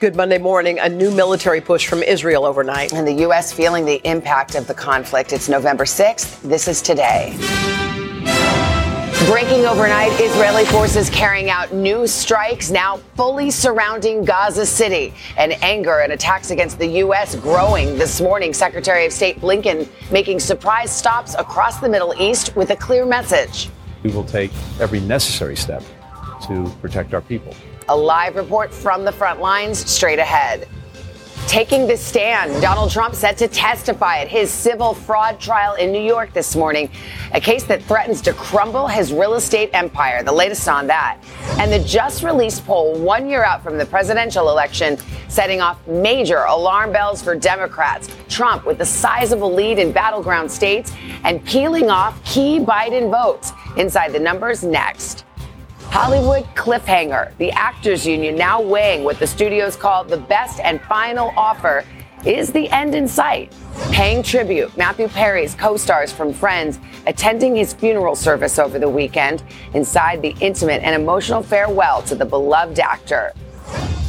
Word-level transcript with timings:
Good 0.00 0.16
Monday 0.16 0.38
morning. 0.38 0.78
A 0.78 0.88
new 0.88 1.10
military 1.10 1.60
push 1.60 1.86
from 1.86 2.02
Israel 2.02 2.46
overnight. 2.46 2.94
And 2.94 3.06
the 3.06 3.12
U.S. 3.24 3.52
feeling 3.52 3.84
the 3.84 4.00
impact 4.08 4.54
of 4.54 4.66
the 4.66 4.72
conflict. 4.72 5.34
It's 5.34 5.46
November 5.46 5.84
6th. 5.84 6.40
This 6.40 6.68
is 6.68 6.80
today. 6.80 7.36
Breaking 9.26 9.66
overnight, 9.66 10.10
Israeli 10.18 10.64
forces 10.64 11.10
carrying 11.10 11.50
out 11.50 11.74
new 11.74 12.06
strikes 12.06 12.70
now 12.70 12.96
fully 13.14 13.50
surrounding 13.50 14.24
Gaza 14.24 14.64
City. 14.64 15.12
And 15.36 15.52
anger 15.62 15.98
and 15.98 16.14
attacks 16.14 16.50
against 16.50 16.78
the 16.78 16.86
U.S. 17.04 17.36
growing 17.36 17.98
this 17.98 18.22
morning. 18.22 18.54
Secretary 18.54 19.04
of 19.04 19.12
State 19.12 19.38
Blinken 19.38 19.86
making 20.10 20.40
surprise 20.40 20.90
stops 20.90 21.34
across 21.34 21.78
the 21.78 21.90
Middle 21.90 22.14
East 22.18 22.56
with 22.56 22.70
a 22.70 22.76
clear 22.76 23.04
message. 23.04 23.68
We 24.02 24.10
will 24.12 24.24
take 24.24 24.50
every 24.80 25.00
necessary 25.00 25.56
step 25.56 25.82
to 26.46 26.72
protect 26.80 27.12
our 27.12 27.20
people. 27.20 27.54
A 27.88 27.96
live 27.96 28.36
report 28.36 28.72
from 28.72 29.04
the 29.04 29.12
front 29.12 29.40
lines 29.40 29.78
straight 29.90 30.18
ahead. 30.18 30.68
Taking 31.50 31.88
the 31.88 31.96
stand, 31.96 32.62
Donald 32.62 32.92
Trump 32.92 33.12
set 33.12 33.36
to 33.38 33.48
testify 33.48 34.18
at 34.18 34.28
his 34.28 34.52
civil 34.52 34.94
fraud 34.94 35.40
trial 35.40 35.74
in 35.74 35.90
New 35.90 36.00
York 36.00 36.32
this 36.32 36.54
morning, 36.54 36.88
a 37.32 37.40
case 37.40 37.64
that 37.64 37.82
threatens 37.82 38.20
to 38.22 38.32
crumble 38.34 38.86
his 38.86 39.12
real 39.12 39.34
estate 39.34 39.70
empire. 39.72 40.22
The 40.22 40.30
latest 40.30 40.68
on 40.68 40.86
that. 40.86 41.18
And 41.58 41.72
the 41.72 41.80
just 41.80 42.22
released 42.22 42.64
poll, 42.64 42.94
one 43.00 43.28
year 43.28 43.42
out 43.42 43.64
from 43.64 43.78
the 43.78 43.86
presidential 43.86 44.48
election, 44.50 44.96
setting 45.26 45.60
off 45.60 45.84
major 45.88 46.44
alarm 46.44 46.92
bells 46.92 47.20
for 47.20 47.34
Democrats. 47.34 48.08
Trump 48.28 48.64
with 48.64 48.80
a 48.80 48.86
sizable 48.86 49.52
lead 49.52 49.80
in 49.80 49.90
battleground 49.90 50.48
states 50.48 50.92
and 51.24 51.44
peeling 51.44 51.90
off 51.90 52.24
key 52.24 52.60
Biden 52.60 53.10
votes. 53.10 53.52
Inside 53.76 54.12
the 54.12 54.20
numbers 54.20 54.62
next. 54.62 55.24
Hollywood 55.90 56.44
cliffhanger. 56.54 57.36
The 57.38 57.50
Actors 57.50 58.06
Union 58.06 58.36
now 58.36 58.62
weighing 58.62 59.02
what 59.02 59.18
the 59.18 59.26
studios 59.26 59.74
call 59.74 60.04
the 60.04 60.16
best 60.16 60.60
and 60.60 60.80
final 60.82 61.32
offer. 61.36 61.84
Is 62.24 62.52
the 62.52 62.68
end 62.70 62.94
in 62.94 63.08
sight? 63.08 63.52
Paying 63.90 64.22
tribute, 64.22 64.76
Matthew 64.76 65.08
Perry's 65.08 65.56
co 65.56 65.76
stars 65.76 66.12
from 66.12 66.32
Friends 66.32 66.78
attending 67.08 67.56
his 67.56 67.74
funeral 67.74 68.14
service 68.14 68.58
over 68.58 68.78
the 68.78 68.88
weekend 68.88 69.42
inside 69.74 70.22
the 70.22 70.36
intimate 70.40 70.80
and 70.84 70.94
emotional 70.94 71.42
farewell 71.42 72.02
to 72.02 72.14
the 72.14 72.24
beloved 72.24 72.78
actor. 72.78 73.32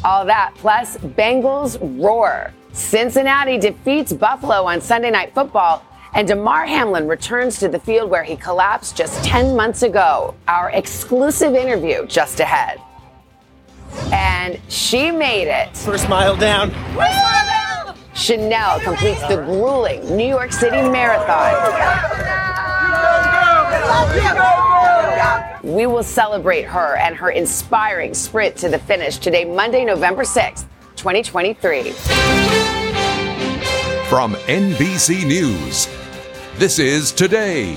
All 0.06 0.24
that, 0.26 0.54
plus 0.58 0.98
Bengals 0.98 1.80
roar. 2.00 2.54
Cincinnati 2.74 3.58
defeats 3.58 4.14
Buffalo 4.14 4.66
on 4.66 4.82
Sunday 4.82 5.10
Night 5.10 5.34
Football 5.34 5.84
and 6.14 6.28
Damar 6.28 6.66
Hamlin 6.66 7.08
returns 7.08 7.60
to 7.60 7.70
the 7.70 7.80
field 7.80 8.10
where 8.10 8.24
he 8.24 8.36
collapsed 8.36 8.96
just 8.96 9.24
10 9.24 9.56
months 9.56 9.84
ago. 9.84 10.36
Our 10.48 10.70
exclusive 10.72 11.56
interview 11.56 12.06
just 12.06 12.40
ahead. 12.40 12.82
And 14.12 14.60
she 14.68 15.12
made 15.12 15.48
it. 15.48 15.76
First 15.76 16.10
mile 16.10 16.36
down. 16.36 16.72
Chanel 18.14 18.80
completes 18.82 19.22
the 19.28 19.38
grueling 19.38 20.16
New 20.16 20.28
York 20.28 20.52
City 20.52 20.82
Marathon. 20.82 21.56
We 25.64 25.86
will 25.86 26.04
celebrate 26.04 26.64
her 26.64 26.98
and 26.98 27.16
her 27.16 27.30
inspiring 27.30 28.14
sprint 28.14 28.58
to 28.58 28.70
the 28.70 28.80
finish 28.80 29.18
today, 29.18 29.46
Monday, 29.46 29.86
November 29.86 30.24
6th, 30.24 30.66
2023. 30.98 31.92
From 34.10 34.34
NBC 34.34 35.26
News. 35.26 36.01
This 36.62 36.78
is 36.78 37.12
Today 37.12 37.76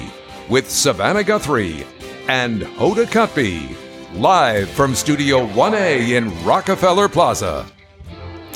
with 0.51 0.71
Savannah 0.71 1.25
Guthrie 1.25 1.87
and 2.29 2.61
Hoda 2.61 3.07
Kotb, 3.07 3.75
live 4.13 4.69
from 4.69 4.95
Studio 4.95 5.47
1A 5.47 6.11
in 6.11 6.45
Rockefeller 6.45 7.09
Plaza. 7.09 7.65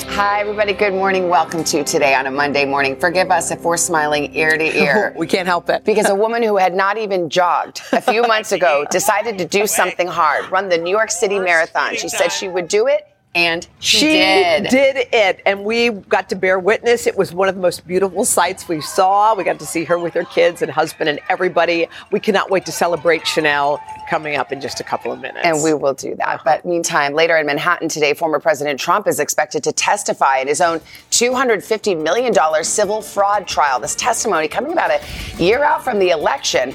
Hi, 0.09 0.41
everybody. 0.41 0.73
Good 0.73 0.93
morning. 0.93 1.29
Welcome 1.29 1.63
to 1.63 1.83
Today 1.83 2.13
on 2.13 2.27
a 2.27 2.31
Monday 2.31 2.63
morning. 2.65 2.95
Forgive 2.95 3.31
us 3.31 3.49
if 3.49 3.63
we're 3.63 3.75
smiling 3.75 4.35
ear 4.35 4.55
to 4.55 4.77
ear. 4.77 5.15
we 5.17 5.25
can't 5.25 5.47
help 5.47 5.67
it. 5.67 5.83
Because 5.83 6.07
a 6.07 6.15
woman 6.23 6.43
who 6.43 6.57
had 6.57 6.75
not 6.75 6.99
even 6.99 7.31
jogged 7.31 7.81
a 7.91 7.99
few 7.99 8.21
months 8.21 8.51
ago 8.51 8.85
decided 8.91 9.39
to 9.39 9.45
do 9.45 9.65
something 9.79 10.07
hard, 10.07 10.51
run 10.51 10.69
the 10.69 10.77
New 10.77 10.91
York 10.91 11.09
City 11.09 11.39
Marathon. 11.39 11.95
She 11.95 12.07
said 12.07 12.27
she 12.27 12.47
would 12.47 12.67
do 12.67 12.85
it 12.85 13.08
and 13.35 13.67
she, 13.79 13.97
she 13.97 14.07
did. 14.07 14.69
did. 14.69 15.07
it. 15.13 15.41
And 15.45 15.63
we 15.63 15.89
got 15.91 16.29
to 16.29 16.35
bear 16.35 16.57
witness. 16.57 17.05
It 17.05 17.15
was 17.15 17.31
one 17.31 17.47
of 17.47 17.53
the 17.53 17.61
most 17.61 17.85
beautiful 17.85 18.25
sights 18.25 18.67
we 18.67 18.81
saw. 18.81 19.35
We 19.35 19.43
got 19.43 19.59
to 19.59 19.67
see 19.67 19.83
her 19.83 19.99
with 19.99 20.15
her 20.15 20.23
kids 20.23 20.63
and 20.63 20.71
husband 20.71 21.09
and 21.09 21.19
everybody. 21.29 21.87
We 22.11 22.19
cannot 22.19 22.49
wait 22.49 22.65
to 22.65 22.71
celebrate 22.71 23.27
Chanel 23.27 23.79
coming 24.09 24.35
up 24.35 24.51
in 24.51 24.59
just 24.59 24.79
a 24.79 24.83
couple 24.83 25.11
of 25.11 25.19
minutes. 25.19 25.41
And 25.43 25.63
we 25.63 25.75
will 25.75 25.93
do 25.93 26.15
that. 26.15 26.27
Uh-huh. 26.27 26.43
But 26.43 26.65
meantime, 26.65 27.13
later 27.13 27.37
in 27.37 27.45
Manhattan 27.45 27.87
today, 27.87 28.15
former 28.15 28.39
President 28.39 28.79
Trump 28.79 29.07
is 29.07 29.19
expected 29.19 29.63
to 29.63 29.71
testify 29.71 30.39
in 30.39 30.47
his 30.47 30.59
own 30.59 30.79
$250 31.11 32.01
million 32.01 32.33
civil 32.63 33.01
fraud 33.03 33.47
trial. 33.47 33.79
This 33.79 33.95
testimony 33.95 34.47
coming 34.47 34.71
about 34.71 34.89
a 34.89 35.01
year 35.37 35.63
out 35.63 35.83
from 35.83 35.99
the 35.99 36.09
election 36.09 36.73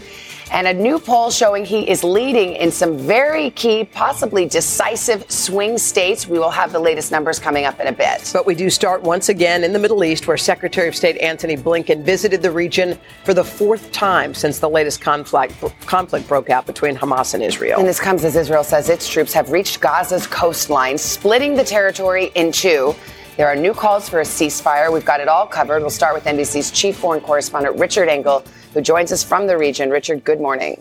and 0.51 0.67
a 0.67 0.75
new 0.75 0.99
poll 0.99 1.31
showing 1.31 1.65
he 1.65 1.89
is 1.89 2.05
leading 2.05 2.55
in 2.55 2.71
some 2.71 2.97
very 2.99 3.51
key, 3.51 3.85
possibly 3.85 4.47
decisive 4.47 5.31
swing 5.31 5.79
states. 5.79 6.27
We 6.27 6.39
will 6.39 6.51
have 6.51 6.73
the 6.73 6.79
latest 6.79 7.11
numbers 7.11 7.39
coming 7.39 7.65
up 7.65 7.81
in 7.81 7.87
a 7.87 7.93
bit. 7.93 8.31
But 8.33 8.47
we 8.47 8.55
do 8.55 8.71
start 8.71 9.03
once 9.03 9.29
again 9.29 9.65
in 9.65 9.73
the 9.73 9.79
Middle 9.79 10.05
East, 10.05 10.27
where 10.27 10.37
Secretary 10.37 10.89
of 10.89 10.95
State 10.95 11.19
Antony 11.19 11.57
Blinken 11.57 12.03
visited 12.03 12.43
the 12.43 12.51
region 12.51 12.99
for 13.25 13.35
the 13.35 13.45
fourth 13.45 13.91
time 13.93 14.35
since 14.35 14.59
the 14.59 14.69
latest 14.69 15.01
conflict, 15.01 15.55
conflict 15.87 16.29
broke 16.29 16.51
out 16.51 16.67
between 16.67 16.97
Hamas 16.97 17.35
and 17.35 17.43
Israel. 17.43 17.79
And 17.79 17.89
this 17.89 18.01
comes 18.01 18.25
as 18.25 18.37
Israel 18.37 18.65
says 18.65 18.89
its 18.89 19.09
troops 19.09 19.33
have 19.33 19.51
reached 19.51 19.81
Gaza's 19.81 20.27
coastline, 20.27 20.99
splitting 20.99 21.55
the 21.55 21.65
territory 21.65 22.31
in 22.35 22.53
two. 22.53 22.95
There 23.37 23.49
are 23.49 23.57
new 23.57 23.75
calls 23.75 24.09
for 24.09 24.21
a 24.21 24.25
ceasefire. 24.25 24.93
We've 24.93 25.05
got 25.05 25.19
it 25.21 25.27
all 25.27 25.47
covered. 25.47 25.81
We'll 25.81 25.91
start 25.91 26.15
with 26.15 26.25
NBC's 26.25 26.71
chief 26.71 26.97
foreign 26.97 27.21
correspondent, 27.21 27.77
Richard 27.81 28.09
Engel, 28.09 28.45
who 28.73 28.81
joins 28.81 29.11
us 29.11 29.25
from 29.25 29.49
the 29.49 29.59
region. 29.59 29.91
Richard, 29.91 30.23
good 30.23 30.41
morning. 30.41 30.81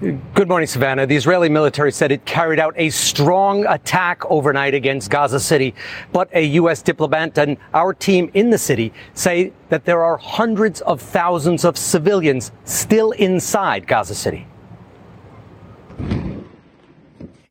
Good 0.00 0.48
morning, 0.48 0.66
Savannah. 0.66 1.06
The 1.06 1.14
Israeli 1.14 1.48
military 1.48 1.92
said 1.92 2.10
it 2.10 2.24
carried 2.24 2.58
out 2.58 2.74
a 2.78 2.90
strong 2.90 3.64
attack 3.66 4.24
overnight 4.28 4.74
against 4.74 5.08
Gaza 5.08 5.38
City, 5.38 5.74
but 6.10 6.28
a 6.32 6.42
U.S. 6.42 6.82
diplomat 6.82 7.38
and 7.38 7.56
our 7.72 7.92
team 7.92 8.28
in 8.34 8.50
the 8.50 8.58
city 8.58 8.92
say 9.14 9.52
that 9.68 9.84
there 9.84 10.02
are 10.02 10.16
hundreds 10.16 10.80
of 10.80 11.00
thousands 11.00 11.64
of 11.64 11.76
civilians 11.76 12.50
still 12.64 13.12
inside 13.12 13.86
Gaza 13.86 14.14
City. 14.16 14.48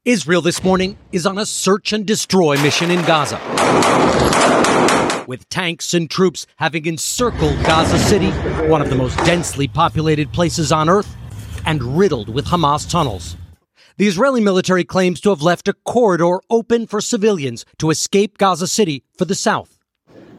Israel 0.09 0.41
this 0.41 0.63
morning 0.63 0.97
is 1.11 1.27
on 1.27 1.37
a 1.37 1.45
search 1.45 1.93
and 1.93 2.03
destroy 2.03 2.59
mission 2.63 2.89
in 2.89 2.99
Gaza. 3.05 3.39
With 5.27 5.47
tanks 5.49 5.93
and 5.93 6.09
troops 6.09 6.47
having 6.55 6.87
encircled 6.87 7.63
Gaza 7.63 7.99
City, 7.99 8.31
one 8.67 8.81
of 8.81 8.89
the 8.89 8.95
most 8.95 9.15
densely 9.17 9.67
populated 9.67 10.33
places 10.33 10.71
on 10.71 10.89
earth, 10.89 11.15
and 11.63 11.95
riddled 11.95 12.27
with 12.27 12.47
Hamas 12.47 12.89
tunnels. 12.89 13.37
The 13.97 14.07
Israeli 14.07 14.41
military 14.41 14.83
claims 14.83 15.21
to 15.21 15.29
have 15.29 15.43
left 15.43 15.67
a 15.67 15.73
corridor 15.73 16.39
open 16.49 16.87
for 16.87 17.01
civilians 17.01 17.63
to 17.77 17.91
escape 17.91 18.39
Gaza 18.39 18.65
City 18.65 19.03
for 19.15 19.25
the 19.25 19.35
south. 19.35 19.77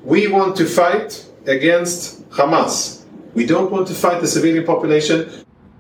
We 0.03 0.27
want 0.27 0.57
to 0.57 0.67
fight 0.67 1.25
against 1.47 2.29
Hamas. 2.31 3.05
We 3.35 3.47
don't 3.47 3.71
want 3.71 3.87
to 3.87 3.95
fight 3.95 4.21
the 4.21 4.27
civilian 4.27 4.65
population. 4.65 5.31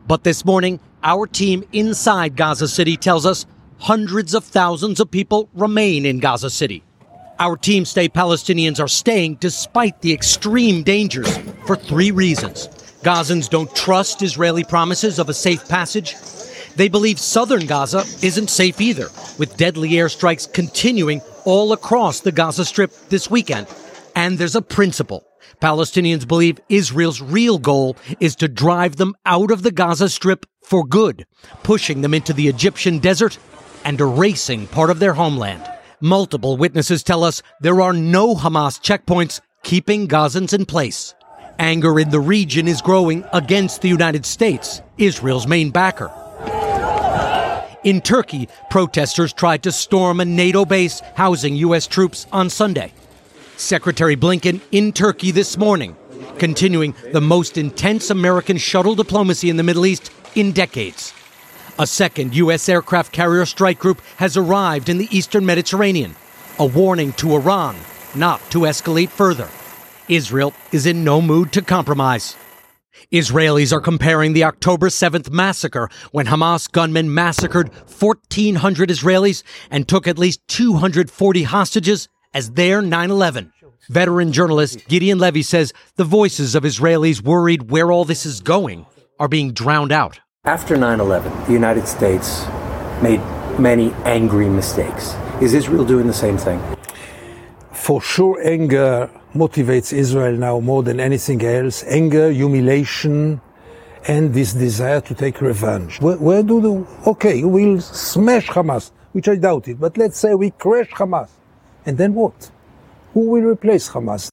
But 0.06 0.22
this 0.22 0.44
morning, 0.44 0.78
our 1.02 1.26
team 1.26 1.64
inside 1.72 2.36
Gaza 2.36 2.68
City 2.68 2.96
tells 2.96 3.26
us 3.26 3.46
hundreds 3.80 4.34
of 4.34 4.44
thousands 4.44 5.00
of 5.00 5.10
people 5.10 5.48
remain 5.54 6.04
in 6.04 6.18
Gaza 6.18 6.50
City. 6.50 6.82
Our 7.38 7.56
team 7.56 7.86
say 7.86 8.10
Palestinians 8.10 8.78
are 8.78 8.88
staying 8.88 9.36
despite 9.36 10.02
the 10.02 10.12
extreme 10.12 10.82
dangers 10.82 11.38
for 11.64 11.76
three 11.76 12.10
reasons. 12.10 12.68
Gazans 13.02 13.48
don't 13.48 13.74
trust 13.74 14.20
Israeli 14.20 14.64
promises 14.64 15.18
of 15.18 15.30
a 15.30 15.34
safe 15.34 15.66
passage. 15.66 16.14
They 16.76 16.88
believe 16.88 17.18
southern 17.18 17.66
Gaza 17.66 18.04
isn't 18.22 18.50
safe 18.50 18.82
either, 18.82 19.08
with 19.38 19.56
deadly 19.56 19.90
airstrikes 19.92 20.52
continuing 20.52 21.22
all 21.46 21.72
across 21.72 22.20
the 22.20 22.32
Gaza 22.32 22.66
Strip 22.66 22.92
this 23.08 23.30
weekend. 23.30 23.66
And 24.14 24.36
there's 24.36 24.56
a 24.56 24.62
principle. 24.62 25.24
Palestinians 25.62 26.28
believe 26.28 26.60
Israel's 26.68 27.22
real 27.22 27.58
goal 27.58 27.96
is 28.20 28.36
to 28.36 28.48
drive 28.48 28.96
them 28.96 29.14
out 29.24 29.50
of 29.50 29.62
the 29.62 29.72
Gaza 29.72 30.10
Strip 30.10 30.44
for 30.62 30.84
good, 30.86 31.26
pushing 31.62 32.02
them 32.02 32.12
into 32.12 32.34
the 32.34 32.48
Egyptian 32.48 32.98
desert 32.98 33.38
and 33.84 34.00
erasing 34.00 34.66
part 34.66 34.90
of 34.90 34.98
their 34.98 35.14
homeland. 35.14 35.66
Multiple 36.00 36.56
witnesses 36.56 37.02
tell 37.02 37.24
us 37.24 37.42
there 37.60 37.80
are 37.80 37.92
no 37.92 38.34
Hamas 38.34 38.80
checkpoints 38.80 39.40
keeping 39.62 40.08
Gazans 40.08 40.54
in 40.54 40.64
place. 40.66 41.14
Anger 41.58 42.00
in 42.00 42.10
the 42.10 42.20
region 42.20 42.66
is 42.66 42.80
growing 42.80 43.24
against 43.32 43.82
the 43.82 43.88
United 43.88 44.24
States, 44.24 44.80
Israel's 44.96 45.46
main 45.46 45.70
backer. 45.70 46.10
In 47.84 48.00
Turkey, 48.00 48.48
protesters 48.70 49.32
tried 49.32 49.62
to 49.62 49.72
storm 49.72 50.20
a 50.20 50.24
NATO 50.24 50.64
base 50.64 51.00
housing 51.14 51.56
U.S. 51.56 51.86
troops 51.86 52.26
on 52.32 52.50
Sunday. 52.50 52.92
Secretary 53.56 54.16
Blinken 54.16 54.60
in 54.72 54.92
Turkey 54.92 55.30
this 55.30 55.58
morning, 55.58 55.96
continuing 56.38 56.94
the 57.12 57.20
most 57.20 57.58
intense 57.58 58.08
American 58.08 58.56
shuttle 58.56 58.94
diplomacy 58.94 59.50
in 59.50 59.56
the 59.56 59.62
Middle 59.62 59.84
East 59.84 60.10
in 60.34 60.52
decades. 60.52 61.12
A 61.80 61.86
second 61.86 62.36
U.S. 62.36 62.68
aircraft 62.68 63.10
carrier 63.10 63.46
strike 63.46 63.78
group 63.78 64.02
has 64.18 64.36
arrived 64.36 64.90
in 64.90 64.98
the 64.98 65.08
eastern 65.10 65.46
Mediterranean, 65.46 66.14
a 66.58 66.66
warning 66.66 67.14
to 67.14 67.32
Iran 67.32 67.74
not 68.14 68.38
to 68.50 68.66
escalate 68.66 69.08
further. 69.08 69.48
Israel 70.06 70.52
is 70.72 70.84
in 70.84 71.04
no 71.04 71.22
mood 71.22 71.52
to 71.52 71.62
compromise. 71.62 72.36
Israelis 73.10 73.72
are 73.72 73.80
comparing 73.80 74.34
the 74.34 74.44
October 74.44 74.90
7th 74.90 75.30
massacre 75.30 75.88
when 76.12 76.26
Hamas 76.26 76.70
gunmen 76.70 77.14
massacred 77.14 77.72
1,400 77.72 78.90
Israelis 78.90 79.42
and 79.70 79.88
took 79.88 80.06
at 80.06 80.18
least 80.18 80.46
240 80.48 81.44
hostages 81.44 82.10
as 82.34 82.50
their 82.50 82.82
9 82.82 83.10
11. 83.10 83.54
Veteran 83.88 84.32
journalist 84.32 84.86
Gideon 84.86 85.18
Levy 85.18 85.40
says 85.40 85.72
the 85.96 86.04
voices 86.04 86.54
of 86.54 86.64
Israelis 86.64 87.22
worried 87.22 87.70
where 87.70 87.90
all 87.90 88.04
this 88.04 88.26
is 88.26 88.42
going 88.42 88.84
are 89.18 89.28
being 89.28 89.54
drowned 89.54 89.92
out. 89.92 90.20
After 90.46 90.74
9 90.74 91.00
11, 91.00 91.44
the 91.44 91.52
United 91.52 91.86
States 91.86 92.46
made 93.02 93.20
many 93.58 93.92
angry 94.06 94.48
mistakes. 94.48 95.14
Is 95.42 95.52
Israel 95.52 95.84
doing 95.84 96.06
the 96.06 96.14
same 96.14 96.38
thing? 96.38 96.58
For 97.72 98.00
sure, 98.00 98.40
anger 98.42 99.10
motivates 99.34 99.92
Israel 99.92 100.32
now 100.38 100.58
more 100.58 100.82
than 100.82 100.98
anything 100.98 101.44
else. 101.44 101.84
Anger, 101.84 102.30
humiliation, 102.30 103.38
and 104.08 104.32
this 104.32 104.54
desire 104.54 105.02
to 105.02 105.14
take 105.14 105.42
revenge. 105.42 106.00
Where, 106.00 106.16
where 106.16 106.42
do 106.42 106.60
the, 106.62 106.86
okay, 107.10 107.44
we'll 107.44 107.82
smash 107.82 108.48
Hamas, 108.48 108.92
which 109.12 109.28
I 109.28 109.36
doubt 109.36 109.68
it, 109.68 109.78
but 109.78 109.98
let's 109.98 110.18
say 110.18 110.34
we 110.34 110.52
crash 110.52 110.88
Hamas. 110.88 111.28
And 111.84 111.98
then 111.98 112.14
what? 112.14 112.50
Who 113.12 113.28
will 113.28 113.42
replace 113.42 113.90
Hamas? 113.90 114.30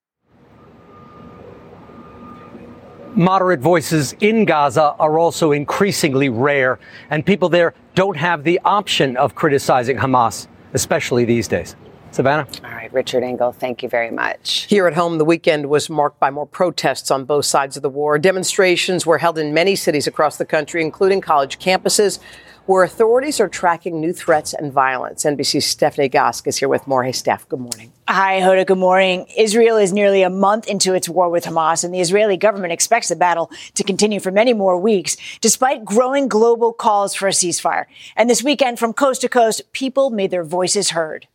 Moderate 3.17 3.61
voices 3.61 4.13
in 4.19 4.45
Gaza 4.45 4.93
are 4.99 5.17
also 5.17 5.51
increasingly 5.51 6.29
rare, 6.29 6.77
and 7.09 7.25
people 7.25 7.49
there 7.49 7.73
don't 7.95 8.15
have 8.15 8.43
the 8.43 8.59
option 8.63 9.17
of 9.17 9.33
criticizing 9.33 9.97
Hamas, 9.97 10.45
especially 10.75 11.25
these 11.25 11.47
days. 11.47 11.75
Savannah? 12.11 12.47
All 12.63 12.69
right, 12.69 12.93
Richard 12.93 13.23
Engel, 13.23 13.51
thank 13.51 13.81
you 13.81 13.89
very 13.89 14.11
much. 14.11 14.67
Here 14.69 14.85
at 14.85 14.93
home, 14.93 15.17
the 15.17 15.25
weekend 15.25 15.67
was 15.67 15.89
marked 15.89 16.19
by 16.19 16.29
more 16.29 16.45
protests 16.45 17.09
on 17.09 17.25
both 17.25 17.45
sides 17.45 17.75
of 17.75 17.81
the 17.81 17.89
war. 17.89 18.19
Demonstrations 18.19 19.03
were 19.03 19.17
held 19.17 19.39
in 19.39 19.51
many 19.51 19.75
cities 19.75 20.05
across 20.05 20.37
the 20.37 20.45
country, 20.45 20.83
including 20.83 21.19
college 21.19 21.57
campuses, 21.57 22.19
where 22.67 22.83
authorities 22.83 23.39
are 23.39 23.47
tracking 23.47 23.99
new 23.99 24.13
threats 24.13 24.53
and 24.53 24.71
violence. 24.71 25.23
NBC's 25.23 25.65
Stephanie 25.65 26.09
Gosk 26.09 26.45
is 26.47 26.57
here 26.57 26.67
with 26.67 26.85
more. 26.85 27.03
Hey, 27.03 27.13
Steph, 27.13 27.47
good 27.49 27.61
morning. 27.61 27.91
Hi, 28.09 28.41
Hoda. 28.41 28.67
Good 28.67 28.77
morning. 28.77 29.25
Israel 29.37 29.77
is 29.77 29.93
nearly 29.93 30.21
a 30.21 30.29
month 30.29 30.67
into 30.67 30.93
its 30.93 31.07
war 31.07 31.29
with 31.29 31.45
Hamas, 31.45 31.83
and 31.83 31.93
the 31.93 32.01
Israeli 32.01 32.37
government 32.37 32.73
expects 32.73 33.07
the 33.07 33.15
battle 33.15 33.49
to 33.75 33.83
continue 33.83 34.19
for 34.19 34.31
many 34.31 34.53
more 34.53 34.77
weeks, 34.77 35.15
despite 35.39 35.85
growing 35.85 36.27
global 36.27 36.73
calls 36.73 37.15
for 37.15 37.27
a 37.27 37.31
ceasefire. 37.31 37.85
And 38.17 38.29
this 38.29 38.43
weekend, 38.43 38.79
from 38.79 38.93
coast 38.93 39.21
to 39.21 39.29
coast, 39.29 39.71
people 39.71 40.09
made 40.09 40.31
their 40.31 40.43
voices 40.43 40.91
heard. 40.91 41.27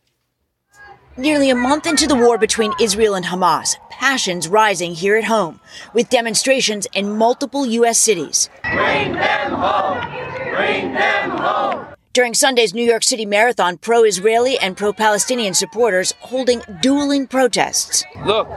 Nearly 1.17 1.49
a 1.49 1.55
month 1.55 1.85
into 1.85 2.07
the 2.07 2.15
war 2.15 2.37
between 2.39 2.73
Israel 2.79 3.13
and 3.13 3.25
Hamas, 3.25 3.75
passions 3.89 4.47
rising 4.47 4.95
here 4.95 5.15
at 5.15 5.23
home, 5.25 5.59
with 5.93 6.09
demonstrations 6.09 6.87
in 6.93 7.17
multiple 7.17 7.65
U.S. 7.67 7.99
cities. 7.99 8.49
Bring 8.63 9.13
them 9.13 9.51
home! 9.51 10.32
Bring 10.53 10.93
them 10.93 11.31
home! 11.31 11.85
During 12.13 12.35
Sunday's 12.35 12.75
New 12.75 12.83
York 12.83 13.03
City 13.03 13.25
Marathon, 13.25 13.77
pro 13.77 14.03
Israeli 14.03 14.59
and 14.59 14.77
pro 14.77 14.93
Palestinian 14.93 15.55
supporters 15.55 16.13
holding 16.19 16.61
dueling 16.79 17.25
protests. 17.25 18.03
Look, 18.23 18.47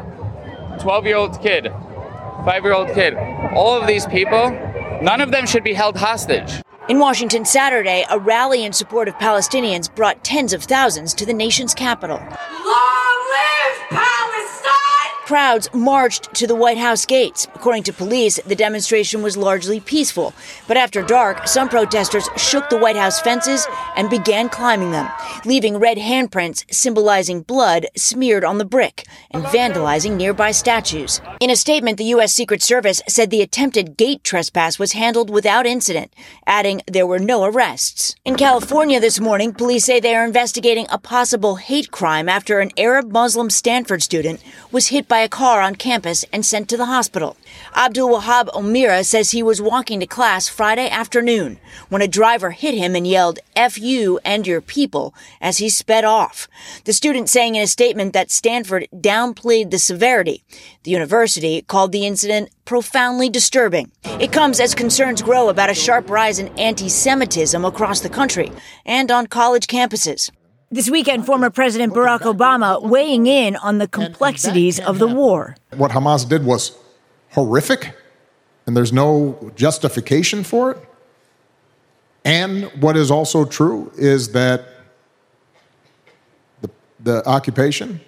12 0.78 1.06
year 1.06 1.16
old 1.16 1.40
kid, 1.40 1.72
5 2.44 2.64
year 2.64 2.75
old 2.75 2.93
kid, 2.93 3.14
all 3.54 3.81
of 3.81 3.87
these 3.87 4.04
people, 4.06 4.50
none 5.00 5.22
of 5.22 5.31
them 5.31 5.46
should 5.46 5.64
be 5.64 5.72
held 5.72 5.96
hostage. 5.96 6.62
In 6.90 6.98
Washington 6.98 7.46
Saturday, 7.46 8.04
a 8.10 8.19
rally 8.19 8.64
in 8.64 8.72
support 8.75 9.08
of 9.08 9.14
Palestinians 9.14 9.93
brought 9.93 10.22
tens 10.22 10.52
of 10.52 10.62
thousands 10.62 11.14
to 11.14 11.25
the 11.25 11.32
nation's 11.32 11.75
capital. 11.75 12.19
Long 12.19 13.19
live 13.32 13.88
Palestine! 13.88 14.15
Crowds 15.26 15.69
marched 15.75 16.32
to 16.34 16.46
the 16.46 16.55
White 16.55 16.78
House 16.78 17.05
gates. 17.05 17.49
According 17.52 17.82
to 17.82 17.93
police, 17.93 18.38
the 18.46 18.55
demonstration 18.55 19.25
was 19.25 19.37
largely 19.37 19.81
peaceful. 19.81 20.32
But 20.69 20.76
after 20.76 21.02
dark, 21.02 21.49
some 21.49 21.69
protesters 21.69 22.28
shook 22.37 22.70
the 22.70 22.78
White 22.78 22.94
House 22.94 23.20
fences 23.20 23.67
and 23.96 24.08
began 24.08 24.49
climbing 24.49 24.93
them, 24.93 25.11
leaving 25.44 25.78
red 25.78 25.99
handprints 25.99 26.64
symbolizing 26.73 27.43
blood 27.43 27.87
smeared 27.96 28.44
on 28.44 28.58
the 28.58 28.64
brick 28.64 29.05
and 29.32 29.43
vandalizing 29.46 30.14
nearby 30.14 30.52
statues. 30.52 31.20
In 31.40 31.50
a 31.50 31.56
statement, 31.56 31.99
the 31.99 32.12
U.S. 32.14 32.32
Secret 32.32 32.62
Service 32.62 33.02
said 33.08 33.31
the 33.31 33.43
attempted 33.43 33.96
gate 33.96 34.22
trespass 34.22 34.79
was 34.79 34.93
handled 34.93 35.29
without 35.29 35.67
incident, 35.67 36.14
adding 36.46 36.82
there 36.87 37.05
were 37.05 37.19
no 37.19 37.43
arrests. 37.43 38.14
In 38.25 38.37
California 38.37 39.00
this 39.00 39.19
morning, 39.19 39.52
police 39.52 39.87
say 39.87 39.99
they 39.99 40.14
are 40.14 40.25
investigating 40.25 40.87
a 40.88 40.99
possible 40.99 41.56
hate 41.56 41.90
crime 41.90 42.29
after 42.29 42.61
an 42.61 42.70
Arab 42.76 43.11
Muslim 43.11 43.50
Stanford 43.50 44.05
student 44.05 44.40
was 44.70 44.87
hit 44.88 45.08
by 45.08 45.15
a 45.20 45.28
car 45.28 45.60
on 45.60 45.74
campus 45.74 46.24
and 46.32 46.44
sent 46.44 46.68
to 46.68 46.76
the 46.76 46.86
hospital. 46.86 47.36
Abdul 47.74 48.10
Wahab 48.10 48.48
Omira 48.48 49.04
says 49.04 49.30
he 49.30 49.42
was 49.42 49.60
walking 49.60 50.00
to 50.00 50.06
class 50.06 50.48
Friday 50.48 50.88
afternoon 50.88 51.58
when 51.88 52.02
a 52.02 52.08
driver 52.08 52.50
hit 52.50 52.74
him 52.74 52.96
and 52.96 53.06
yelled, 53.06 53.38
F 53.54 53.78
you 53.78 54.18
and 54.24 54.46
your 54.46 54.60
people, 54.60 55.14
as 55.40 55.58
he 55.58 55.68
sped 55.68 56.04
off. 56.04 56.48
The 56.84 56.92
student 56.92 57.28
saying 57.28 57.54
in 57.54 57.62
a 57.62 57.66
statement 57.66 58.12
that 58.12 58.30
Stanford 58.30 58.88
downplayed 58.94 59.70
the 59.70 59.78
severity. 59.78 60.44
The 60.82 60.90
university 60.90 61.62
called 61.62 61.92
the 61.92 62.06
incident 62.06 62.50
profoundly 62.64 63.28
disturbing. 63.28 63.92
It 64.04 64.32
comes 64.32 64.60
as 64.60 64.74
concerns 64.74 65.22
grow 65.22 65.48
about 65.48 65.70
a 65.70 65.74
sharp 65.74 66.10
rise 66.10 66.38
in 66.38 66.48
anti 66.58 66.88
Semitism 66.88 67.64
across 67.64 68.00
the 68.00 68.08
country 68.08 68.52
and 68.84 69.10
on 69.10 69.26
college 69.26 69.66
campuses. 69.66 70.30
This 70.69 70.91
weekend, 70.91 71.27
former 71.27 71.49
President 71.49 71.94
Barack 71.94 72.23
Obama 72.23 72.82
weighing 72.82 73.29
in 73.29 73.55
on 73.55 73.79
the 73.79 73.87
complexities 73.87 74.81
of 74.81 74.99
the 74.99 75.06
war. 75.06 75.55
What 75.77 75.93
Hamas 75.93 76.29
did 76.29 76.44
was 76.44 76.77
horrific, 77.31 77.96
and 78.67 78.77
there's 78.77 78.93
no 78.93 79.53
justification 79.55 80.43
for 80.43 80.73
it. 80.73 80.79
And 82.25 82.65
what 82.82 82.96
is 82.96 83.13
also 83.13 83.44
true 83.44 83.93
is 83.96 84.32
that 84.32 84.67
the, 86.63 86.70
the 86.99 87.25
occupation 87.29 88.01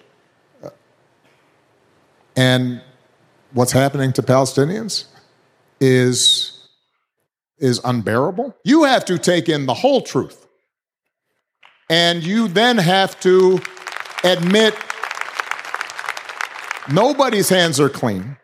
uh, 0.65 0.71
and 2.35 2.83
what's 3.53 3.71
happening 3.71 4.13
to 4.15 4.23
Palestinians 4.23 5.05
is, 5.81 6.69
is 7.59 7.81
unbearable. 7.85 8.57
You 8.65 8.83
have 8.83 9.05
to 9.05 9.17
take 9.17 9.49
in 9.49 9.67
the 9.67 9.75
whole 9.75 10.03
truth. 10.03 10.48
And 11.91 12.23
you 12.23 12.49
then 12.49 12.79
have 12.79 13.19
to 13.21 13.61
admit 14.25 14.75
nobody's 16.91 17.49
hands 17.49 17.81
are 17.81 17.89
clean. 17.89 18.37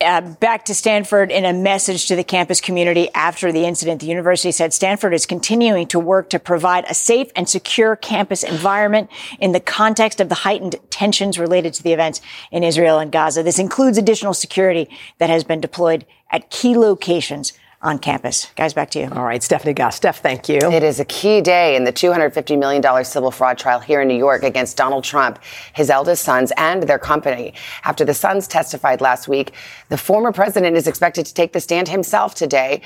Uh, 0.00 0.20
back 0.20 0.64
to 0.64 0.74
Stanford 0.74 1.32
in 1.32 1.44
a 1.44 1.52
message 1.52 2.06
to 2.06 2.14
the 2.14 2.22
campus 2.22 2.60
community 2.60 3.12
after 3.14 3.50
the 3.50 3.64
incident. 3.64 4.00
The 4.00 4.06
university 4.06 4.52
said 4.52 4.72
Stanford 4.72 5.12
is 5.12 5.26
continuing 5.26 5.88
to 5.88 5.98
work 5.98 6.30
to 6.30 6.38
provide 6.38 6.84
a 6.88 6.94
safe 6.94 7.32
and 7.34 7.48
secure 7.48 7.96
campus 7.96 8.44
environment 8.44 9.10
in 9.40 9.50
the 9.50 9.58
context 9.58 10.20
of 10.20 10.28
the 10.28 10.36
heightened 10.36 10.76
tensions 10.90 11.36
related 11.36 11.74
to 11.74 11.82
the 11.82 11.92
events 11.92 12.20
in 12.52 12.62
Israel 12.62 13.00
and 13.00 13.10
Gaza. 13.10 13.42
This 13.42 13.58
includes 13.58 13.98
additional 13.98 14.34
security 14.34 14.88
that 15.18 15.30
has 15.30 15.42
been 15.42 15.60
deployed 15.60 16.06
at 16.30 16.50
key 16.50 16.76
locations 16.76 17.52
on 17.80 17.98
campus. 17.98 18.50
Guys, 18.56 18.74
back 18.74 18.90
to 18.90 18.98
you. 18.98 19.08
All 19.12 19.24
right, 19.24 19.42
Stephanie 19.42 19.74
Gosk. 19.74 19.94
Steph, 19.94 20.20
thank 20.20 20.48
you. 20.48 20.58
It 20.58 20.82
is 20.82 20.98
a 20.98 21.04
key 21.04 21.40
day 21.40 21.76
in 21.76 21.84
the 21.84 21.92
$250 21.92 22.58
million 22.58 23.04
civil 23.04 23.30
fraud 23.30 23.56
trial 23.56 23.78
here 23.78 24.00
in 24.00 24.08
New 24.08 24.16
York 24.16 24.42
against 24.42 24.76
Donald 24.76 25.04
Trump, 25.04 25.38
his 25.74 25.88
eldest 25.88 26.24
sons, 26.24 26.52
and 26.56 26.82
their 26.82 26.98
company. 26.98 27.54
After 27.84 28.04
the 28.04 28.14
sons 28.14 28.48
testified 28.48 29.00
last 29.00 29.28
week, 29.28 29.52
the 29.90 29.98
former 29.98 30.32
president 30.32 30.76
is 30.76 30.88
expected 30.88 31.24
to 31.26 31.34
take 31.34 31.52
the 31.52 31.60
stand 31.60 31.88
himself 31.88 32.34
today. 32.34 32.82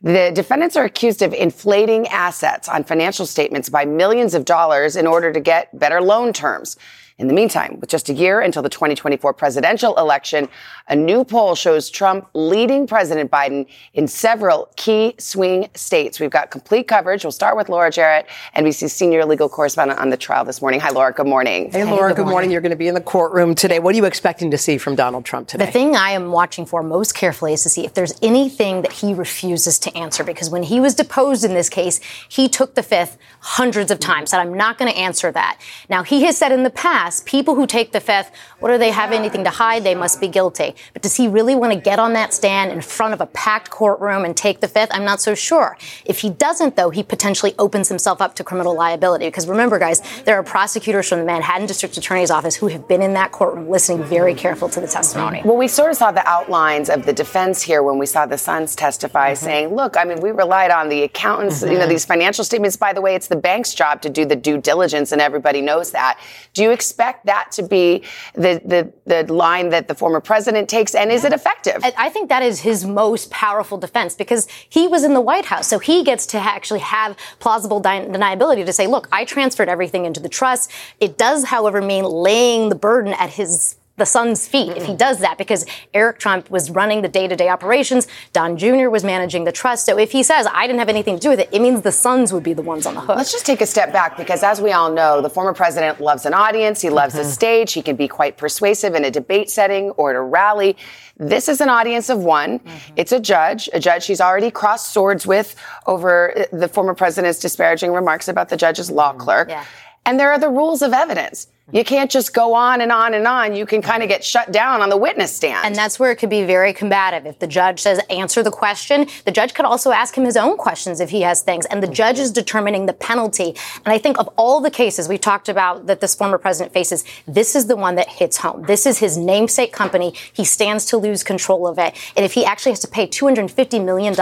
The 0.00 0.30
defendants 0.32 0.76
are 0.76 0.84
accused 0.84 1.22
of 1.22 1.34
inflating 1.34 2.06
assets 2.06 2.68
on 2.68 2.84
financial 2.84 3.26
statements 3.26 3.68
by 3.68 3.84
millions 3.84 4.34
of 4.34 4.44
dollars 4.44 4.94
in 4.94 5.08
order 5.08 5.32
to 5.32 5.40
get 5.40 5.76
better 5.76 6.00
loan 6.00 6.32
terms. 6.32 6.76
In 7.18 7.26
the 7.26 7.34
meantime, 7.34 7.80
with 7.80 7.90
just 7.90 8.08
a 8.08 8.12
year 8.12 8.40
until 8.40 8.62
the 8.62 8.68
2024 8.68 9.32
presidential 9.32 9.96
election, 9.96 10.48
a 10.86 10.94
new 10.94 11.24
poll 11.24 11.56
shows 11.56 11.90
Trump 11.90 12.28
leading 12.32 12.86
President 12.86 13.28
Biden 13.28 13.66
in 13.92 14.06
several 14.06 14.68
key 14.76 15.16
swing 15.18 15.68
states. 15.74 16.20
We've 16.20 16.30
got 16.30 16.52
complete 16.52 16.86
coverage. 16.86 17.24
We'll 17.24 17.32
start 17.32 17.56
with 17.56 17.68
Laura 17.68 17.90
Jarrett, 17.90 18.28
NBC's 18.54 18.92
senior 18.92 19.24
legal 19.24 19.48
correspondent 19.48 19.98
on 19.98 20.10
the 20.10 20.16
trial 20.16 20.44
this 20.44 20.62
morning. 20.62 20.78
Hi, 20.78 20.90
Laura. 20.90 21.12
Good 21.12 21.26
morning. 21.26 21.72
Hey, 21.72 21.82
Laura. 21.82 22.10
Good, 22.10 22.18
good 22.18 22.22
morning. 22.22 22.32
morning. 22.34 22.50
You're 22.52 22.60
going 22.60 22.70
to 22.70 22.76
be 22.76 22.86
in 22.86 22.94
the 22.94 23.00
courtroom 23.00 23.56
today. 23.56 23.80
What 23.80 23.94
are 23.94 23.98
you 23.98 24.04
expecting 24.04 24.52
to 24.52 24.58
see 24.58 24.78
from 24.78 24.94
Donald 24.94 25.24
Trump 25.24 25.48
today? 25.48 25.66
The 25.66 25.72
thing 25.72 25.96
I 25.96 26.10
am 26.10 26.30
watching 26.30 26.66
for 26.66 26.84
most 26.84 27.16
carefully 27.16 27.52
is 27.52 27.64
to 27.64 27.68
see 27.68 27.84
if 27.84 27.94
there's 27.94 28.14
anything 28.22 28.82
that 28.82 28.92
he 28.92 29.12
refuses 29.12 29.80
to 29.80 29.96
answer. 29.98 30.22
Because 30.22 30.50
when 30.50 30.62
he 30.62 30.78
was 30.78 30.94
deposed 30.94 31.42
in 31.42 31.54
this 31.54 31.68
case, 31.68 31.98
he 32.28 32.48
took 32.48 32.76
the 32.76 32.82
fifth 32.84 33.18
hundreds 33.40 33.90
of 33.90 33.98
times, 33.98 34.30
said, 34.30 34.38
I'm 34.38 34.54
not 34.54 34.78
going 34.78 34.92
to 34.92 34.96
answer 34.96 35.32
that. 35.32 35.60
Now, 35.90 36.04
he 36.04 36.22
has 36.22 36.38
said 36.38 36.52
in 36.52 36.62
the 36.62 36.70
past, 36.70 37.07
people 37.26 37.54
who 37.54 37.66
take 37.66 37.92
the 37.92 38.00
fifth, 38.00 38.30
what 38.60 38.70
do 38.70 38.78
they 38.78 38.90
have 38.90 39.12
anything 39.12 39.44
to 39.44 39.50
hide? 39.50 39.84
They 39.84 39.94
must 39.94 40.20
be 40.20 40.28
guilty. 40.28 40.74
But 40.92 41.02
does 41.02 41.16
he 41.16 41.28
really 41.28 41.54
want 41.54 41.72
to 41.72 41.78
get 41.78 41.98
on 41.98 42.12
that 42.12 42.34
stand 42.34 42.72
in 42.72 42.80
front 42.80 43.14
of 43.14 43.20
a 43.20 43.26
packed 43.26 43.70
courtroom 43.70 44.24
and 44.24 44.36
take 44.36 44.60
the 44.60 44.68
fifth? 44.68 44.90
I'm 44.92 45.04
not 45.04 45.20
so 45.20 45.34
sure. 45.34 45.76
If 46.04 46.20
he 46.20 46.30
doesn't, 46.30 46.76
though, 46.76 46.90
he 46.90 47.02
potentially 47.02 47.54
opens 47.58 47.88
himself 47.88 48.20
up 48.20 48.34
to 48.36 48.44
criminal 48.44 48.74
liability. 48.74 49.26
Because 49.26 49.46
remember, 49.46 49.78
guys, 49.78 50.02
there 50.24 50.36
are 50.36 50.42
prosecutors 50.42 51.08
from 51.08 51.18
the 51.20 51.24
Manhattan 51.24 51.66
District 51.66 51.96
Attorney's 51.96 52.30
Office 52.30 52.54
who 52.54 52.68
have 52.68 52.86
been 52.86 53.02
in 53.02 53.14
that 53.14 53.32
courtroom 53.32 53.68
listening 53.68 54.04
very 54.04 54.34
careful 54.34 54.68
to 54.68 54.80
the 54.80 54.86
testimony. 54.86 55.42
Well, 55.44 55.56
we 55.56 55.68
sort 55.68 55.90
of 55.90 55.96
saw 55.96 56.12
the 56.12 56.26
outlines 56.28 56.90
of 56.90 57.06
the 57.06 57.12
defense 57.12 57.62
here 57.62 57.82
when 57.82 57.98
we 57.98 58.06
saw 58.06 58.26
the 58.26 58.38
sons 58.38 58.76
testify, 58.76 59.32
mm-hmm. 59.32 59.44
saying, 59.44 59.74
look, 59.74 59.96
I 59.96 60.04
mean, 60.04 60.20
we 60.20 60.30
relied 60.30 60.70
on 60.70 60.88
the 60.88 61.02
accountants, 61.02 61.62
mm-hmm. 61.62 61.72
you 61.72 61.78
know, 61.78 61.86
these 61.86 62.04
financial 62.04 62.44
statements. 62.44 62.76
By 62.76 62.92
the 62.92 63.00
way, 63.00 63.14
it's 63.14 63.28
the 63.28 63.36
bank's 63.36 63.74
job 63.74 64.02
to 64.02 64.10
do 64.10 64.24
the 64.24 64.36
due 64.36 64.58
diligence, 64.58 65.12
and 65.12 65.20
everybody 65.20 65.60
knows 65.60 65.92
that. 65.92 66.18
Do 66.52 66.62
you 66.62 66.70
expect 66.70 66.97
that 66.98 67.52
to 67.52 67.62
be 67.62 68.02
the, 68.34 68.60
the, 68.64 68.92
the 69.06 69.32
line 69.32 69.70
that 69.70 69.88
the 69.88 69.94
former 69.94 70.20
president 70.20 70.68
takes, 70.68 70.94
and 70.94 71.10
is 71.10 71.24
it 71.24 71.32
effective? 71.32 71.80
I 71.82 72.08
think 72.10 72.28
that 72.28 72.42
is 72.42 72.60
his 72.60 72.84
most 72.84 73.30
powerful 73.30 73.78
defense 73.78 74.14
because 74.14 74.46
he 74.68 74.86
was 74.86 75.04
in 75.04 75.14
the 75.14 75.20
White 75.20 75.46
House, 75.46 75.66
so 75.66 75.78
he 75.78 76.04
gets 76.04 76.26
to 76.26 76.38
actually 76.38 76.80
have 76.80 77.16
plausible 77.38 77.80
deniability 77.80 78.64
to 78.66 78.72
say, 78.72 78.86
look, 78.86 79.08
I 79.10 79.24
transferred 79.24 79.68
everything 79.68 80.04
into 80.04 80.20
the 80.20 80.28
trust. 80.28 80.70
It 81.00 81.16
does, 81.16 81.44
however, 81.44 81.80
mean 81.80 82.04
laying 82.04 82.68
the 82.68 82.74
burden 82.74 83.14
at 83.14 83.30
his 83.30 83.76
the 83.98 84.06
son's 84.06 84.48
feet 84.48 84.76
if 84.76 84.86
he 84.86 84.94
does 84.94 85.18
that 85.18 85.36
because 85.38 85.66
Eric 85.92 86.18
Trump 86.18 86.50
was 86.50 86.70
running 86.70 87.02
the 87.02 87.08
day-to-day 87.08 87.48
operations. 87.48 88.06
Don 88.32 88.56
Jr. 88.56 88.88
was 88.88 89.04
managing 89.04 89.44
the 89.44 89.52
trust. 89.52 89.86
So 89.86 89.98
if 89.98 90.12
he 90.12 90.22
says, 90.22 90.46
I 90.52 90.66
didn't 90.66 90.78
have 90.78 90.88
anything 90.88 91.16
to 91.16 91.20
do 91.20 91.30
with 91.30 91.40
it, 91.40 91.48
it 91.52 91.60
means 91.60 91.82
the 91.82 91.92
sons 91.92 92.32
would 92.32 92.42
be 92.42 92.52
the 92.52 92.62
ones 92.62 92.86
on 92.86 92.94
the 92.94 93.00
hook. 93.00 93.16
Let's 93.16 93.32
just 93.32 93.46
take 93.46 93.60
a 93.60 93.66
step 93.66 93.92
back 93.92 94.16
because 94.16 94.42
as 94.42 94.60
we 94.60 94.72
all 94.72 94.90
know, 94.90 95.20
the 95.20 95.30
former 95.30 95.52
president 95.52 96.00
loves 96.00 96.24
an 96.24 96.34
audience. 96.34 96.80
He 96.80 96.90
loves 96.90 97.14
mm-hmm. 97.14 97.28
a 97.28 97.30
stage. 97.30 97.72
He 97.72 97.82
can 97.82 97.96
be 97.96 98.08
quite 98.08 98.36
persuasive 98.36 98.94
in 98.94 99.04
a 99.04 99.10
debate 99.10 99.50
setting 99.50 99.90
or 99.90 100.10
at 100.10 100.16
a 100.16 100.22
rally. 100.22 100.76
This 101.16 101.48
is 101.48 101.60
an 101.60 101.68
audience 101.68 102.08
of 102.08 102.20
one. 102.20 102.60
Mm-hmm. 102.60 102.94
It's 102.96 103.12
a 103.12 103.20
judge, 103.20 103.68
a 103.72 103.80
judge 103.80 104.06
he's 104.06 104.20
already 104.20 104.50
crossed 104.50 104.92
swords 104.92 105.26
with 105.26 105.56
over 105.86 106.46
the 106.52 106.68
former 106.68 106.94
president's 106.94 107.40
disparaging 107.40 107.92
remarks 107.92 108.28
about 108.28 108.48
the 108.48 108.56
judge's 108.56 108.90
law 108.90 109.10
mm-hmm. 109.10 109.20
clerk. 109.20 109.48
Yeah. 109.48 109.64
And 110.06 110.18
there 110.18 110.30
are 110.30 110.38
the 110.38 110.48
rules 110.48 110.80
of 110.80 110.92
evidence. 110.92 111.48
You 111.70 111.84
can't 111.84 112.10
just 112.10 112.32
go 112.32 112.54
on 112.54 112.80
and 112.80 112.90
on 112.90 113.12
and 113.12 113.26
on. 113.26 113.54
You 113.54 113.66
can 113.66 113.82
kind 113.82 114.02
of 114.02 114.08
get 114.08 114.24
shut 114.24 114.50
down 114.50 114.80
on 114.80 114.88
the 114.88 114.96
witness 114.96 115.34
stand. 115.34 115.66
And 115.66 115.74
that's 115.74 115.98
where 115.98 116.10
it 116.10 116.16
could 116.16 116.30
be 116.30 116.44
very 116.44 116.72
combative. 116.72 117.26
If 117.26 117.40
the 117.40 117.46
judge 117.46 117.80
says 117.80 118.00
answer 118.08 118.42
the 118.42 118.50
question, 118.50 119.06
the 119.26 119.30
judge 119.30 119.52
could 119.52 119.66
also 119.66 119.90
ask 119.90 120.16
him 120.16 120.24
his 120.24 120.36
own 120.38 120.56
questions 120.56 120.98
if 120.98 121.10
he 121.10 121.20
has 121.22 121.42
things. 121.42 121.66
And 121.66 121.82
the 121.82 121.88
judge 121.88 122.18
is 122.18 122.32
determining 122.32 122.86
the 122.86 122.94
penalty. 122.94 123.54
And 123.84 123.92
I 123.92 123.98
think 123.98 124.18
of 124.18 124.30
all 124.36 124.62
the 124.62 124.70
cases 124.70 125.10
we 125.10 125.18
talked 125.18 125.50
about 125.50 125.86
that 125.88 126.00
this 126.00 126.14
former 126.14 126.38
president 126.38 126.72
faces, 126.72 127.04
this 127.26 127.54
is 127.54 127.66
the 127.66 127.76
one 127.76 127.96
that 127.96 128.08
hits 128.08 128.38
home. 128.38 128.62
This 128.62 128.86
is 128.86 128.98
his 128.98 129.18
namesake 129.18 129.70
company. 129.70 130.14
He 130.32 130.44
stands 130.46 130.86
to 130.86 130.96
lose 130.96 131.22
control 131.22 131.66
of 131.66 131.78
it. 131.78 131.94
And 132.16 132.24
if 132.24 132.32
he 132.32 132.46
actually 132.46 132.72
has 132.72 132.80
to 132.80 132.88
pay 132.88 133.06
$250 133.06 133.84
million, 133.84 134.14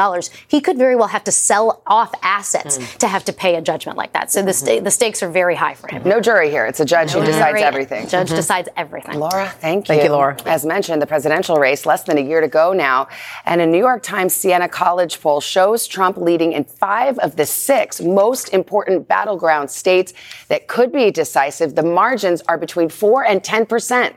he 0.48 0.60
could 0.60 0.78
very 0.78 0.96
well 0.96 1.08
have 1.08 1.22
to 1.22 1.32
sell 1.32 1.80
off 1.86 2.12
assets 2.22 2.78
mm. 2.78 2.96
to 2.98 3.06
have 3.06 3.24
to 3.26 3.32
pay 3.32 3.54
a 3.54 3.62
judgment 3.62 3.96
like 3.96 4.12
that. 4.14 4.32
So 4.32 4.42
the, 4.42 4.52
st- 4.52 4.82
the 4.82 4.90
stakes 4.90 5.22
are 5.22 5.30
very 5.30 5.54
high 5.54 5.74
for 5.74 5.86
him. 5.86 6.02
No 6.04 6.20
jury 6.20 6.50
here. 6.50 6.66
It's 6.66 6.80
a 6.80 6.84
judge 6.84 7.14
no 7.14 7.20
who 7.20 7.35
decides 7.36 7.62
everything. 7.62 8.08
Judge 8.08 8.26
mm-hmm. 8.28 8.36
decides 8.36 8.68
everything. 8.76 9.18
Laura, 9.18 9.48
thank 9.60 9.88
you. 9.88 9.94
Thank 9.94 10.04
you, 10.04 10.10
Laura. 10.10 10.36
As 10.46 10.66
mentioned, 10.66 11.00
the 11.00 11.06
presidential 11.06 11.56
race 11.56 11.86
less 11.86 12.02
than 12.02 12.18
a 12.18 12.20
year 12.20 12.40
to 12.40 12.48
go 12.48 12.72
now, 12.72 13.08
and 13.44 13.60
a 13.60 13.66
New 13.66 13.78
York 13.78 14.02
Times 14.02 14.34
Siena 14.34 14.68
College 14.68 15.20
poll 15.20 15.40
shows 15.40 15.86
Trump 15.86 16.16
leading 16.16 16.52
in 16.52 16.64
five 16.64 17.18
of 17.18 17.36
the 17.36 17.46
six 17.46 18.00
most 18.00 18.48
important 18.50 19.08
battleground 19.08 19.70
states 19.70 20.12
that 20.48 20.66
could 20.68 20.92
be 20.92 21.10
decisive. 21.10 21.74
The 21.74 21.82
margins 21.82 22.42
are 22.48 22.58
between 22.58 22.88
four 22.88 23.24
and 23.24 23.42
ten 23.42 23.66
percent. 23.66 24.16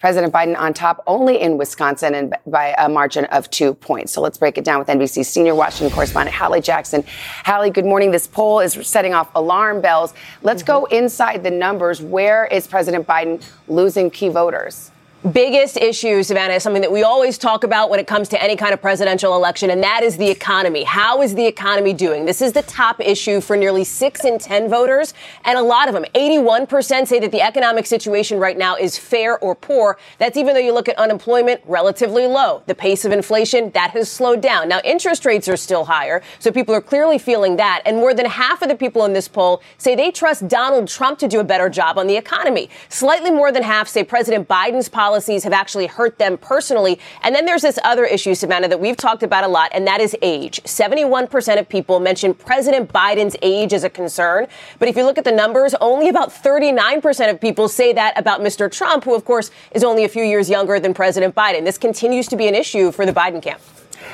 President 0.00 0.32
Biden 0.32 0.58
on 0.58 0.72
top 0.72 1.02
only 1.06 1.38
in 1.40 1.58
Wisconsin 1.58 2.14
and 2.14 2.34
by 2.46 2.74
a 2.78 2.88
margin 2.88 3.26
of 3.26 3.48
two 3.50 3.74
points. 3.74 4.12
So 4.12 4.22
let's 4.22 4.38
break 4.38 4.56
it 4.56 4.64
down 4.64 4.78
with 4.78 4.88
NBC 4.88 5.24
senior 5.26 5.54
Washington 5.54 5.94
correspondent 5.94 6.34
Hallie 6.34 6.62
Jackson. 6.62 7.04
Hallie, 7.44 7.70
good 7.70 7.84
morning. 7.84 8.10
This 8.10 8.26
poll 8.26 8.60
is 8.60 8.72
setting 8.86 9.12
off 9.12 9.30
alarm 9.34 9.82
bells. 9.82 10.14
Let's 10.42 10.62
mm-hmm. 10.62 10.72
go 10.72 10.84
inside 10.86 11.44
the 11.44 11.50
numbers. 11.50 12.00
Where 12.00 12.46
is 12.46 12.66
President 12.66 13.06
Biden 13.06 13.44
losing 13.68 14.10
key 14.10 14.30
voters? 14.30 14.90
Biggest 15.28 15.76
issue, 15.76 16.22
Savannah, 16.22 16.54
is 16.54 16.62
something 16.62 16.80
that 16.80 16.90
we 16.90 17.02
always 17.02 17.36
talk 17.36 17.62
about 17.62 17.90
when 17.90 18.00
it 18.00 18.06
comes 18.06 18.28
to 18.30 18.42
any 18.42 18.56
kind 18.56 18.72
of 18.72 18.80
presidential 18.80 19.36
election, 19.36 19.70
and 19.70 19.82
that 19.82 20.02
is 20.02 20.16
the 20.16 20.28
economy. 20.28 20.82
How 20.82 21.20
is 21.20 21.34
the 21.34 21.46
economy 21.46 21.92
doing? 21.92 22.24
This 22.24 22.40
is 22.40 22.52
the 22.52 22.62
top 22.62 23.00
issue 23.00 23.40
for 23.40 23.56
nearly 23.56 23.84
six 23.84 24.24
in 24.24 24.38
10 24.38 24.70
voters, 24.70 25.12
and 25.44 25.58
a 25.58 25.62
lot 25.62 25.88
of 25.88 25.94
them, 25.94 26.04
81%, 26.14 27.06
say 27.06 27.20
that 27.20 27.32
the 27.32 27.42
economic 27.42 27.84
situation 27.84 28.38
right 28.38 28.56
now 28.56 28.76
is 28.76 28.96
fair 28.96 29.38
or 29.40 29.54
poor. 29.54 29.98
That's 30.18 30.38
even 30.38 30.54
though 30.54 30.60
you 30.60 30.72
look 30.72 30.88
at 30.88 30.96
unemployment, 30.96 31.60
relatively 31.66 32.26
low. 32.26 32.62
The 32.66 32.74
pace 32.74 33.04
of 33.04 33.12
inflation, 33.12 33.70
that 33.72 33.90
has 33.90 34.10
slowed 34.10 34.40
down. 34.40 34.68
Now, 34.68 34.80
interest 34.84 35.26
rates 35.26 35.48
are 35.48 35.56
still 35.56 35.84
higher, 35.84 36.22
so 36.38 36.50
people 36.50 36.74
are 36.74 36.80
clearly 36.80 37.18
feeling 37.18 37.56
that, 37.56 37.82
and 37.84 37.98
more 37.98 38.14
than 38.14 38.24
half 38.24 38.62
of 38.62 38.70
the 38.70 38.76
people 38.76 39.04
in 39.04 39.12
this 39.12 39.28
poll 39.28 39.62
say 39.76 39.94
they 39.94 40.10
trust 40.10 40.48
Donald 40.48 40.88
Trump 40.88 41.18
to 41.18 41.28
do 41.28 41.40
a 41.40 41.44
better 41.44 41.68
job 41.68 41.98
on 41.98 42.06
the 42.06 42.16
economy. 42.16 42.70
Slightly 42.88 43.30
more 43.30 43.52
than 43.52 43.62
half 43.62 43.86
say 43.86 44.02
President 44.02 44.48
Biden's 44.48 44.88
policy 44.88 45.09
policies 45.10 45.42
have 45.42 45.52
actually 45.52 45.88
hurt 45.88 46.20
them 46.20 46.38
personally. 46.38 46.96
And 47.22 47.34
then 47.34 47.44
there's 47.44 47.62
this 47.62 47.80
other 47.82 48.04
issue, 48.04 48.32
Savannah, 48.32 48.68
that 48.68 48.78
we've 48.78 48.96
talked 48.96 49.24
about 49.24 49.42
a 49.42 49.48
lot, 49.48 49.68
and 49.74 49.84
that 49.88 50.00
is 50.00 50.16
age. 50.22 50.62
71% 50.62 51.58
of 51.58 51.68
people 51.68 51.98
mention 51.98 52.32
President 52.32 52.92
Biden's 52.92 53.34
age 53.42 53.72
as 53.72 53.82
a 53.82 53.90
concern. 53.90 54.46
But 54.78 54.88
if 54.88 54.96
you 54.96 55.04
look 55.04 55.18
at 55.18 55.24
the 55.24 55.32
numbers, 55.32 55.74
only 55.80 56.08
about 56.08 56.30
39% 56.30 57.28
of 57.28 57.40
people 57.40 57.68
say 57.68 57.92
that 57.92 58.16
about 58.16 58.40
Mr. 58.40 58.70
Trump, 58.70 59.02
who, 59.02 59.16
of 59.16 59.24
course, 59.24 59.50
is 59.72 59.82
only 59.82 60.04
a 60.04 60.08
few 60.08 60.22
years 60.22 60.48
younger 60.48 60.78
than 60.78 60.94
President 60.94 61.34
Biden. 61.34 61.64
This 61.64 61.76
continues 61.76 62.28
to 62.28 62.36
be 62.36 62.46
an 62.46 62.54
issue 62.54 62.92
for 62.92 63.04
the 63.04 63.12
Biden 63.12 63.42
camp. 63.42 63.60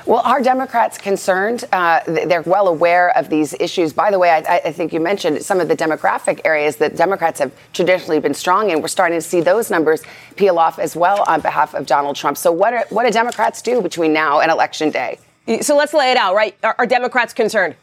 Well, 0.05 0.23
are 0.25 0.43
Democrats 0.43 0.99
concerned? 0.99 1.65
Uh, 1.73 2.01
they're 2.07 2.43
well 2.43 2.69
aware 2.69 3.17
of 3.17 3.29
these 3.29 3.55
issues. 3.55 3.93
By 3.93 4.11
the 4.11 4.19
way, 4.19 4.31
I, 4.31 4.61
I, 4.65 4.73
think 4.73 4.93
you 4.93 5.01
mentioned 5.01 5.43
some 5.43 5.61
of 5.61 5.69
the 5.69 5.77
demographic 5.77 6.41
areas 6.45 6.77
that 6.77 6.97
Democrats 6.97 7.41
have 7.41 7.53
traditionally 7.73 8.21
been 8.21 8.35
strong 8.35 8.71
in. 8.71 8.81
We're 8.81 8.89
starting 8.89 9.19
to 9.19 9.23
see 9.23 9.41
those 9.41 9.71
numbers 9.71 10.03
peel 10.37 10.59
off 10.59 10.79
as 10.79 10.97
well 10.97 11.25
on 11.27 11.41
behalf 11.41 11.75
of 11.75 11.87
Donald 11.87 12.17
Trump. 12.17 12.37
So, 12.37 12.53
what, 12.53 12.73
are, 12.73 12.85
what 12.91 13.05
do 13.05 13.11
Democrats 13.11 13.63
do 13.63 13.83
between 13.83 14.13
now 14.13 14.41
and 14.41 14.51
Election 14.51 14.91
Day? 14.91 15.19
So 15.61 15.77
let's 15.77 15.95
lay 15.95 16.11
it 16.11 16.17
out, 16.17 16.35
right? 16.35 16.57
Are, 16.63 16.75
are 16.79 16.87
Democrats 16.87 17.33
concerned? 17.33 17.77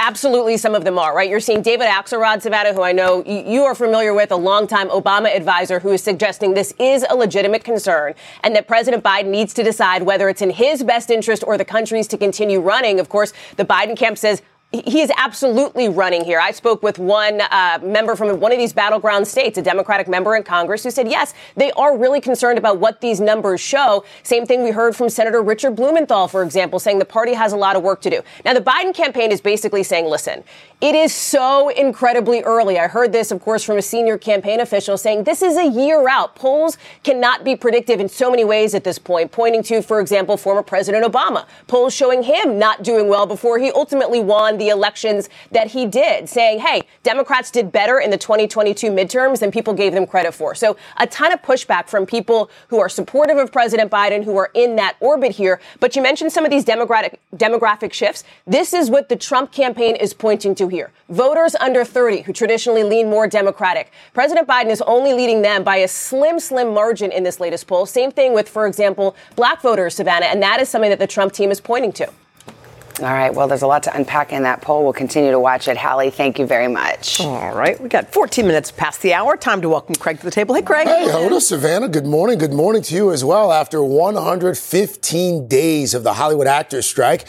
Absolutely, 0.00 0.56
some 0.56 0.74
of 0.76 0.84
them 0.84 0.96
are, 0.98 1.14
right? 1.14 1.28
You're 1.28 1.40
seeing 1.40 1.60
David 1.60 1.88
Axelrod, 1.88 2.40
Savannah, 2.40 2.72
who 2.72 2.82
I 2.82 2.92
know 2.92 3.22
you 3.26 3.64
are 3.64 3.74
familiar 3.74 4.14
with, 4.14 4.30
a 4.30 4.36
longtime 4.36 4.88
Obama 4.90 5.34
advisor, 5.34 5.80
who 5.80 5.90
is 5.90 6.02
suggesting 6.02 6.54
this 6.54 6.72
is 6.78 7.04
a 7.10 7.16
legitimate 7.16 7.64
concern 7.64 8.14
and 8.42 8.54
that 8.54 8.68
President 8.68 9.02
Biden 9.02 9.26
needs 9.26 9.52
to 9.54 9.64
decide 9.64 10.04
whether 10.04 10.28
it's 10.28 10.40
in 10.40 10.50
his 10.50 10.84
best 10.84 11.10
interest 11.10 11.42
or 11.44 11.58
the 11.58 11.64
country's 11.64 12.06
to 12.08 12.16
continue 12.16 12.60
running. 12.60 13.00
Of 13.00 13.08
course, 13.08 13.32
the 13.56 13.64
Biden 13.64 13.98
camp 13.98 14.18
says 14.18 14.40
he 14.70 15.00
is 15.00 15.10
absolutely 15.16 15.88
running 15.88 16.24
here. 16.26 16.38
I 16.38 16.50
spoke 16.50 16.82
with 16.82 16.98
one 16.98 17.40
uh, 17.40 17.78
member 17.82 18.14
from 18.14 18.38
one 18.38 18.52
of 18.52 18.58
these 18.58 18.74
battleground 18.74 19.26
states, 19.26 19.56
a 19.56 19.62
Democratic 19.62 20.08
member 20.08 20.36
in 20.36 20.42
Congress, 20.42 20.84
who 20.84 20.90
said, 20.90 21.08
yes, 21.08 21.32
they 21.56 21.72
are 21.72 21.96
really 21.96 22.20
concerned 22.20 22.58
about 22.58 22.78
what 22.78 23.00
these 23.00 23.18
numbers 23.18 23.62
show. 23.62 24.04
Same 24.24 24.44
thing 24.44 24.62
we 24.62 24.70
heard 24.70 24.94
from 24.94 25.08
Senator 25.08 25.42
Richard 25.42 25.74
Blumenthal, 25.74 26.28
for 26.28 26.42
example, 26.42 26.78
saying 26.78 26.98
the 26.98 27.06
party 27.06 27.32
has 27.32 27.54
a 27.54 27.56
lot 27.56 27.76
of 27.76 27.82
work 27.82 28.02
to 28.02 28.10
do. 28.10 28.20
Now, 28.44 28.52
the 28.52 28.60
Biden 28.60 28.94
campaign 28.94 29.32
is 29.32 29.40
basically 29.40 29.82
saying, 29.82 30.04
listen, 30.04 30.44
it 30.82 30.94
is 30.94 31.14
so 31.14 31.70
incredibly 31.70 32.42
early. 32.42 32.78
I 32.78 32.88
heard 32.88 33.10
this, 33.10 33.30
of 33.30 33.40
course, 33.40 33.64
from 33.64 33.78
a 33.78 33.82
senior 33.82 34.18
campaign 34.18 34.60
official 34.60 34.98
saying 34.98 35.24
this 35.24 35.40
is 35.40 35.56
a 35.56 35.66
year 35.66 36.06
out. 36.10 36.34
Polls 36.34 36.76
cannot 37.02 37.42
be 37.42 37.56
predictive 37.56 38.00
in 38.00 38.08
so 38.08 38.30
many 38.30 38.44
ways 38.44 38.74
at 38.74 38.84
this 38.84 38.98
point, 38.98 39.32
pointing 39.32 39.62
to, 39.64 39.80
for 39.80 39.98
example, 39.98 40.36
former 40.36 40.62
President 40.62 41.06
Obama. 41.06 41.46
Polls 41.68 41.94
showing 41.94 42.22
him 42.22 42.58
not 42.58 42.82
doing 42.82 43.08
well 43.08 43.24
before 43.24 43.58
he 43.58 43.72
ultimately 43.72 44.20
won 44.20 44.57
the 44.58 44.68
elections 44.68 45.28
that 45.52 45.68
he 45.68 45.86
did, 45.86 46.28
saying, 46.28 46.60
hey, 46.60 46.82
Democrats 47.02 47.50
did 47.50 47.72
better 47.72 47.98
in 47.98 48.10
the 48.10 48.18
2022 48.18 48.90
midterms 48.90 49.40
than 49.40 49.50
people 49.50 49.74
gave 49.74 49.92
them 49.92 50.06
credit 50.06 50.32
for. 50.32 50.54
So 50.54 50.76
a 50.96 51.06
ton 51.06 51.32
of 51.32 51.42
pushback 51.42 51.88
from 51.88 52.06
people 52.06 52.50
who 52.68 52.78
are 52.78 52.88
supportive 52.88 53.38
of 53.38 53.52
President 53.52 53.90
Biden, 53.90 54.24
who 54.24 54.36
are 54.36 54.50
in 54.54 54.76
that 54.76 54.96
orbit 55.00 55.32
here. 55.32 55.60
But 55.80 55.96
you 55.96 56.02
mentioned 56.02 56.32
some 56.32 56.44
of 56.44 56.50
these 56.50 56.64
demographic, 56.64 57.16
demographic 57.36 57.92
shifts. 57.92 58.24
This 58.46 58.72
is 58.72 58.90
what 58.90 59.08
the 59.08 59.16
Trump 59.16 59.52
campaign 59.52 59.96
is 59.96 60.12
pointing 60.14 60.54
to 60.56 60.68
here. 60.68 60.90
Voters 61.08 61.54
under 61.56 61.84
30 61.84 62.22
who 62.22 62.32
traditionally 62.32 62.82
lean 62.82 63.08
more 63.08 63.26
Democratic. 63.26 63.92
President 64.12 64.46
Biden 64.46 64.70
is 64.70 64.82
only 64.82 65.12
leading 65.12 65.42
them 65.42 65.64
by 65.64 65.76
a 65.76 65.88
slim, 65.88 66.38
slim 66.40 66.74
margin 66.74 67.10
in 67.10 67.22
this 67.22 67.40
latest 67.40 67.66
poll. 67.66 67.86
Same 67.86 68.10
thing 68.10 68.34
with, 68.34 68.48
for 68.48 68.66
example, 68.66 69.16
black 69.36 69.62
voters, 69.62 69.94
Savannah. 69.94 70.26
And 70.26 70.42
that 70.42 70.60
is 70.60 70.68
something 70.68 70.90
that 70.90 70.98
the 70.98 71.06
Trump 71.06 71.32
team 71.32 71.50
is 71.50 71.60
pointing 71.60 71.92
to. 71.92 72.10
All 73.00 73.12
right. 73.12 73.32
Well, 73.32 73.46
there's 73.46 73.62
a 73.62 73.66
lot 73.66 73.84
to 73.84 73.96
unpack 73.96 74.32
in 74.32 74.42
that 74.42 74.60
poll. 74.60 74.82
We'll 74.82 74.92
continue 74.92 75.30
to 75.30 75.38
watch 75.38 75.68
it. 75.68 75.76
Hallie, 75.76 76.10
thank 76.10 76.38
you 76.38 76.46
very 76.46 76.66
much. 76.66 77.20
All 77.20 77.54
right. 77.54 77.80
We 77.80 77.88
got 77.88 78.12
14 78.12 78.44
minutes 78.44 78.72
past 78.72 79.02
the 79.02 79.14
hour. 79.14 79.36
Time 79.36 79.62
to 79.62 79.68
welcome 79.68 79.94
Craig 79.94 80.18
to 80.18 80.24
the 80.24 80.32
table. 80.32 80.54
Hey, 80.54 80.62
Craig. 80.62 80.88
Hey, 80.88 81.06
Hoda, 81.06 81.40
Savannah. 81.40 81.88
Good 81.88 82.06
morning. 82.06 82.38
Good 82.38 82.52
morning 82.52 82.82
to 82.82 82.94
you 82.94 83.12
as 83.12 83.24
well. 83.24 83.52
After 83.52 83.84
115 83.84 85.46
days 85.46 85.94
of 85.94 86.02
the 86.02 86.14
Hollywood 86.14 86.48
actors 86.48 86.86
strike, 86.86 87.26